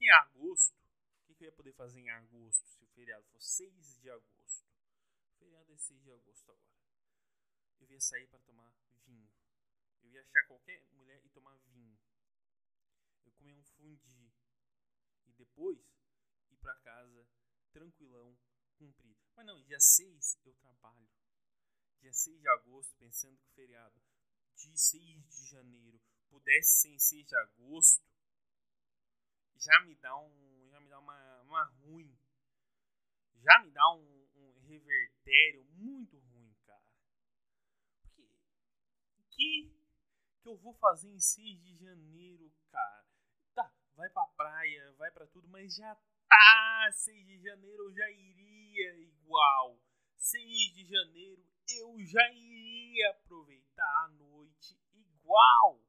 em 0.00 0.10
agosto. 0.10 0.76
O 1.22 1.26
que, 1.26 1.34
que 1.34 1.44
eu 1.44 1.46
ia 1.46 1.52
poder 1.52 1.72
fazer 1.72 2.00
em 2.00 2.10
agosto 2.10 2.68
se 2.68 2.83
feriado 2.94 3.26
fosse 3.26 3.48
6 3.56 3.98
de 4.00 4.10
agosto? 4.10 4.66
Feriado 5.38 5.72
é 5.72 5.76
6 5.76 6.02
de 6.02 6.10
agosto 6.10 6.50
agora. 6.50 6.84
Eu 7.80 7.90
ia 7.90 8.00
sair 8.00 8.26
para 8.28 8.38
tomar 8.40 8.72
vinho. 9.04 9.30
Eu 10.02 10.10
ia 10.10 10.20
achar 10.20 10.46
qualquer 10.46 10.82
mulher 10.92 11.24
e 11.24 11.28
tomar 11.30 11.56
vinho. 11.58 11.98
Eu 13.24 13.32
comer 13.32 13.54
um 13.54 13.64
fundi. 13.64 14.32
E 15.26 15.32
depois 15.32 15.78
ir 16.50 16.56
para 16.58 16.74
casa 16.76 17.28
tranquilão, 17.72 18.38
cumprir. 18.76 19.16
Mas 19.34 19.46
não, 19.46 19.62
dia 19.62 19.80
6 19.80 20.38
eu 20.44 20.54
trabalho. 20.54 21.10
Dia 22.00 22.12
6 22.12 22.40
de 22.40 22.48
agosto, 22.48 22.94
pensando 22.96 23.36
que 23.38 23.46
o 23.46 23.54
feriado 23.54 24.00
de 24.54 24.78
6 24.78 25.28
de 25.28 25.46
janeiro 25.46 26.00
pudesse 26.28 26.82
ser 26.82 26.88
em 26.90 26.98
6 26.98 27.26
de 27.26 27.36
agosto, 27.36 28.04
já 29.56 29.80
me 29.84 29.94
dá 29.96 30.16
um. 30.16 30.68
Já 30.70 30.80
me 30.80 30.88
dá 30.88 30.98
uma, 30.98 31.42
uma 31.42 31.64
ruim. 31.64 32.18
Já 33.44 33.62
me 33.62 33.70
dá 33.70 33.94
um, 33.94 34.26
um 34.36 34.60
revertério 34.66 35.64
muito 35.76 36.18
ruim, 36.18 36.54
cara. 36.64 36.82
Porque. 38.00 38.28
Que 39.30 39.84
que 40.44 40.48
eu 40.50 40.58
vou 40.58 40.74
fazer 40.74 41.08
em 41.10 41.18
6 41.18 41.62
de 41.62 41.74
janeiro, 41.78 42.52
cara? 42.70 43.06
Tá, 43.54 43.72
vai 43.96 44.10
pra 44.10 44.26
praia, 44.36 44.92
vai 44.98 45.10
pra 45.10 45.26
tudo, 45.26 45.48
mas 45.48 45.74
já 45.74 45.94
tá 46.28 46.90
6 46.92 47.26
de 47.26 47.40
janeiro, 47.40 47.84
eu 47.84 47.94
já 47.94 48.10
iria 48.10 48.98
igual. 49.00 49.80
6 50.16 50.74
de 50.74 50.84
janeiro 50.84 51.42
eu 51.66 51.98
já 52.04 52.30
iria 52.32 53.10
aproveitar 53.10 54.04
a 54.04 54.08
noite 54.08 54.78
igual. 54.92 55.82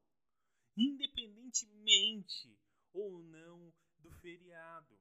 Independentemente 0.74 2.58
ou 2.94 3.22
não 3.24 3.72
do 3.98 4.10
feriado. 4.20 4.98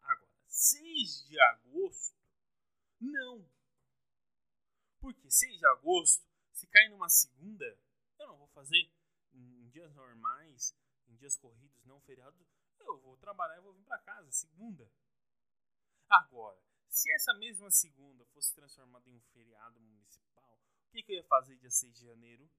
Agora, 0.00 0.30
6 0.60 1.24
de 1.26 1.40
agosto, 1.40 2.14
não. 3.00 3.50
Porque 5.00 5.30
6 5.30 5.58
de 5.58 5.66
agosto, 5.66 6.22
se 6.52 6.66
cair 6.66 6.90
numa 6.90 7.08
segunda, 7.08 7.64
eu 8.18 8.28
não 8.28 8.36
vou 8.36 8.48
fazer 8.48 8.92
em 9.32 9.70
dias 9.70 9.94
normais, 9.94 10.76
em 11.08 11.16
dias 11.16 11.34
corridos, 11.38 11.82
não 11.86 11.98
feriado, 12.02 12.46
eu 12.78 13.00
vou 13.00 13.16
trabalhar 13.16 13.56
e 13.56 13.62
vou 13.62 13.72
vir 13.72 13.84
para 13.84 14.02
casa, 14.02 14.30
segunda. 14.32 14.86
Agora, 16.10 16.62
se 16.90 17.10
essa 17.14 17.32
mesma 17.38 17.70
segunda 17.70 18.26
fosse 18.26 18.54
transformada 18.54 19.08
em 19.08 19.16
um 19.16 19.22
feriado 19.32 19.80
municipal, 19.80 20.60
o 20.88 20.90
que, 20.90 21.02
que 21.02 21.12
eu 21.12 21.16
ia 21.16 21.24
fazer 21.24 21.56
dia 21.56 21.70
6 21.70 21.94
de 21.94 22.04
janeiro? 22.04 22.50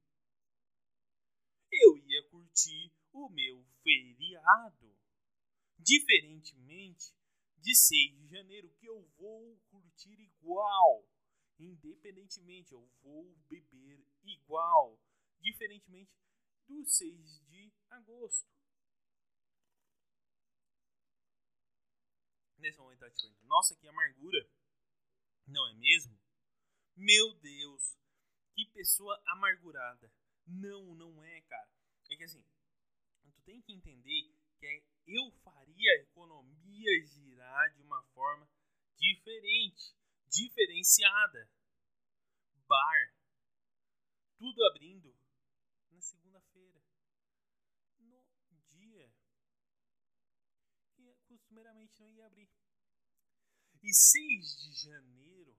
Eu 1.72 1.98
ia 2.00 2.28
curtir 2.30 2.92
o 3.12 3.30
meu 3.30 3.64
feriado. 3.84 4.98
Diferentemente 5.78 7.21
de 7.62 7.76
6 7.76 8.18
de 8.18 8.28
janeiro, 8.28 8.70
que 8.80 8.88
eu 8.88 9.02
vou 9.18 9.58
curtir 9.70 10.20
igual. 10.20 11.08
Independentemente, 11.60 12.74
eu 12.74 12.84
vou 13.02 13.36
beber 13.48 14.04
igual. 14.24 15.00
Diferentemente 15.40 16.12
do 16.68 16.86
6 16.86 17.40
de 17.48 17.72
agosto. 17.90 18.50
Nesse 22.58 22.78
momento 22.78 23.00
tá 23.00 23.10
te 23.10 23.22
perguntando, 23.22 23.48
nossa, 23.48 23.76
que 23.76 23.88
amargura. 23.88 24.50
Não 25.48 25.68
é 25.70 25.74
mesmo? 25.76 26.20
Meu 26.96 27.34
Deus, 27.36 27.98
que 28.54 28.66
pessoa 28.68 29.20
amargurada. 29.28 30.12
Não, 30.46 30.94
não 30.96 31.24
é, 31.24 31.42
cara. 31.42 31.72
É 32.10 32.16
que 32.16 32.24
assim, 32.24 32.44
tu 33.24 33.42
tem 33.44 33.62
que 33.62 33.74
entender 33.74 34.36
que 34.60 34.68
é, 34.68 34.84
eu 35.08 35.32
faria 35.44 35.92
a 35.92 36.02
economia 36.02 37.06
girar 37.06 37.74
de 37.74 37.82
uma 37.82 38.04
forma 38.14 38.50
diferente, 38.98 39.96
diferenciada. 40.28 41.50
Bar, 42.68 43.14
tudo 44.38 44.64
abrindo 44.66 45.14
na 45.90 46.02
segunda-feira, 46.02 46.82
no 48.00 48.24
dia 48.70 49.14
que 50.96 51.16
costumeiramente 51.28 52.00
não 52.00 52.12
ia 52.12 52.26
abrir. 52.26 52.50
E 53.84 53.94
6 53.94 54.58
de 54.62 54.74
janeiro 54.74 55.58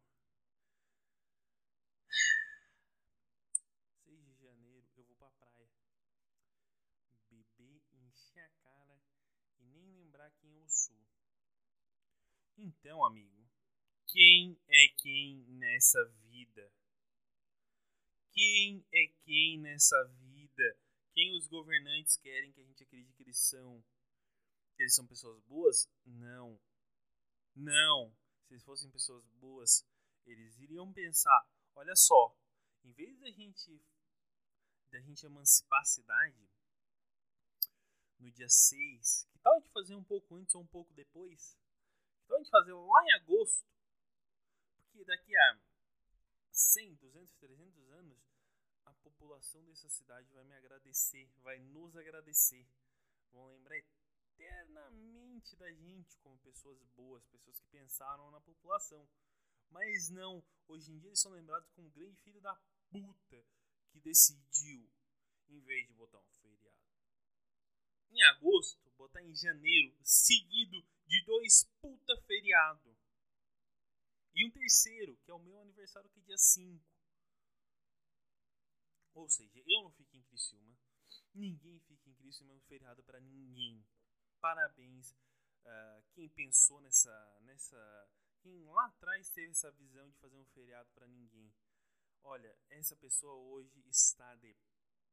6 4.04 4.24
de 4.24 4.34
janeiro 4.40 4.88
eu 4.96 5.04
vou 5.04 5.16
pra 5.16 5.30
praia 5.32 5.68
beber, 7.28 7.82
encher 7.92 8.44
a 8.44 8.48
cara 8.62 9.02
e 9.58 9.64
nem 9.64 9.90
lembrar 9.90 10.30
quem 10.32 10.54
eu 10.54 10.68
sou. 10.68 11.04
Então, 12.56 13.04
amigo, 13.04 13.48
quem 14.06 14.58
é 14.68 14.88
quem 14.98 15.44
nessa 15.48 16.04
vida? 16.28 16.72
Quem 18.32 18.84
é 18.92 19.06
quem 19.24 19.58
nessa 19.58 20.02
vida? 20.04 20.78
Quem 21.14 21.36
os 21.36 21.46
governantes 21.48 22.16
querem 22.16 22.52
que 22.52 22.60
a 22.60 22.64
gente 22.64 22.82
acredite 22.82 23.14
que 23.14 23.22
eles 23.22 23.38
são? 23.38 23.84
Que 24.76 24.82
eles 24.82 24.94
são 24.94 25.06
pessoas 25.06 25.40
boas? 25.44 25.88
Não. 26.04 26.60
Não. 27.54 28.14
Se 28.46 28.54
eles 28.54 28.64
fossem 28.64 28.90
pessoas 28.90 29.26
boas, 29.34 29.86
eles 30.24 30.58
iriam 30.58 30.92
pensar: 30.92 31.46
olha 31.74 31.94
só, 31.94 32.36
em 32.84 32.92
vez 32.92 33.18
da 33.18 33.30
gente 33.30 33.82
da 34.90 35.00
gente 35.00 35.24
emancipar 35.24 35.80
a 35.80 35.84
cidade, 35.84 36.50
no 38.18 38.30
dia 38.30 38.48
6. 38.48 39.26
Que 39.32 39.38
tal 39.38 39.58
gente 39.60 39.72
fazer 39.72 39.94
um 39.94 40.04
pouco 40.04 40.36
antes 40.36 40.54
ou 40.54 40.62
um 40.62 40.66
pouco 40.66 40.92
depois? 40.92 41.56
Tal 42.32 42.38
a 42.38 42.42
gente 42.42 42.50
fazer 42.50 42.72
lá 42.72 43.04
em 43.04 43.12
agosto? 43.12 43.68
Porque 44.78 45.04
daqui 45.04 45.36
a 45.36 45.60
100, 46.50 46.94
200, 46.94 47.34
300 47.34 47.90
anos, 47.90 48.18
a 48.86 48.94
população 48.94 49.62
dessa 49.66 49.86
cidade 49.90 50.32
vai 50.32 50.42
me 50.44 50.54
agradecer, 50.54 51.30
vai 51.42 51.58
nos 51.58 51.94
agradecer. 51.94 52.66
Vão 53.32 53.48
lembrar 53.48 53.76
eternamente 53.76 55.54
da 55.56 55.70
gente 55.72 56.16
como 56.20 56.38
pessoas 56.38 56.82
boas, 56.96 57.22
pessoas 57.26 57.60
que 57.60 57.66
pensaram 57.66 58.30
na 58.30 58.40
população. 58.40 59.06
Mas 59.68 60.08
não, 60.08 60.42
hoje 60.68 60.90
em 60.90 60.98
dia 60.98 61.10
eles 61.10 61.20
são 61.20 61.32
lembrados 61.32 61.68
como 61.72 61.88
um 61.88 61.90
grande 61.90 62.16
filho 62.22 62.40
da 62.40 62.58
puta 62.88 63.44
que 63.90 64.00
decidiu, 64.00 64.90
em 65.50 65.60
vez 65.60 65.86
de 65.86 65.92
botar 65.92 66.18
um 66.18 66.30
em 68.12 68.22
agosto, 68.24 68.90
botar 68.96 69.22
em 69.22 69.34
janeiro, 69.34 69.96
seguido 70.02 70.84
de 71.06 71.24
dois 71.24 71.64
puta 71.80 72.16
feriado. 72.22 72.96
E 74.34 74.46
um 74.46 74.50
terceiro, 74.50 75.16
que 75.24 75.30
é 75.30 75.34
o 75.34 75.38
meu 75.38 75.58
aniversário, 75.60 76.08
que 76.10 76.20
é 76.20 76.22
dia 76.22 76.38
5. 76.38 76.84
Ou 79.14 79.28
seja, 79.28 79.62
eu 79.66 79.82
não 79.82 79.90
fico 79.92 80.16
em 80.16 80.22
Criciúma, 80.22 80.78
ninguém 81.34 81.80
fica 81.80 82.08
em 82.08 82.14
Criciúma, 82.14 82.52
é 82.52 82.56
um 82.56 82.60
feriado 82.60 83.02
para 83.02 83.20
ninguém. 83.20 83.84
Parabéns 84.40 85.12
uh, 85.12 86.02
quem 86.14 86.28
pensou 86.30 86.80
nessa, 86.80 87.40
nessa, 87.42 88.10
quem 88.40 88.64
lá 88.64 88.86
atrás 88.86 89.30
teve 89.30 89.50
essa 89.50 89.70
visão 89.72 90.08
de 90.10 90.16
fazer 90.16 90.36
um 90.36 90.46
feriado 90.46 90.90
para 90.92 91.06
ninguém. 91.06 91.52
Olha, 92.22 92.56
essa 92.70 92.96
pessoa 92.96 93.34
hoje 93.34 93.82
está 93.88 94.34
de 94.36 94.56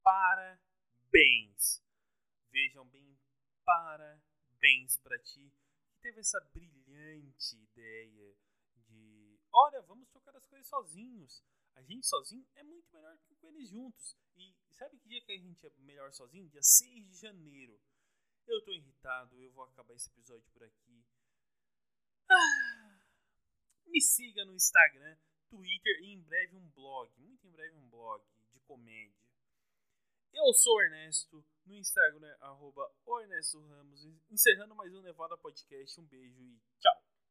parabéns. 0.01 1.81
Vejam 2.51 2.85
bem, 2.87 3.15
parabéns 3.63 4.97
para 4.97 5.19
ti 5.19 5.53
que 5.87 5.99
teve 6.01 6.19
essa 6.19 6.39
brilhante 6.51 7.55
ideia 7.55 8.35
de, 8.75 9.39
olha, 9.51 9.81
vamos 9.83 10.09
tocar 10.09 10.35
as 10.35 10.45
coisas 10.47 10.67
sozinhos. 10.67 11.43
A 11.75 11.81
gente 11.83 12.07
sozinho 12.07 12.47
é 12.55 12.63
muito 12.63 12.91
melhor 12.91 13.17
que 13.19 13.35
com 13.35 13.47
eles 13.49 13.69
juntos. 13.69 14.17
E 14.35 14.55
sabe 14.71 14.97
que 14.97 15.07
dia 15.07 15.21
que 15.21 15.31
a 15.31 15.37
gente 15.37 15.65
é 15.65 15.69
melhor 15.77 16.11
sozinho? 16.11 16.49
Dia 16.49 16.63
6 16.63 17.07
de 17.09 17.15
janeiro. 17.17 17.79
Eu 18.47 18.63
tô 18.63 18.71
irritado, 18.71 19.39
eu 19.39 19.51
vou 19.51 19.65
acabar 19.65 19.93
esse 19.93 20.09
episódio 20.09 20.49
por 20.51 20.63
aqui. 20.63 21.05
Ah, 22.27 22.99
me 23.85 24.01
siga 24.01 24.43
no 24.45 24.55
Instagram, 24.55 25.17
Twitter 25.49 25.99
e 26.01 26.13
em 26.13 26.21
breve 26.21 26.55
um 26.55 26.67
blog, 26.69 27.11
muito 27.19 27.45
em 27.45 27.51
breve 27.51 27.75
um 27.75 27.89
blog 27.89 28.23
de 28.51 28.59
comédia. 28.61 29.28
Eu 30.33 30.53
sou 30.53 30.81
Ernesto, 30.81 31.43
no 31.65 31.75
Instagram, 31.75 32.35
arroba 32.39 32.89
Ernesto 33.21 33.59
Ramos. 33.67 34.05
Encerrando 34.29 34.75
mais 34.75 34.93
um 34.93 35.01
Nevada 35.01 35.37
Podcast. 35.37 35.99
Um 35.99 36.05
beijo 36.05 36.41
e 36.41 36.59
tchau! 36.79 36.98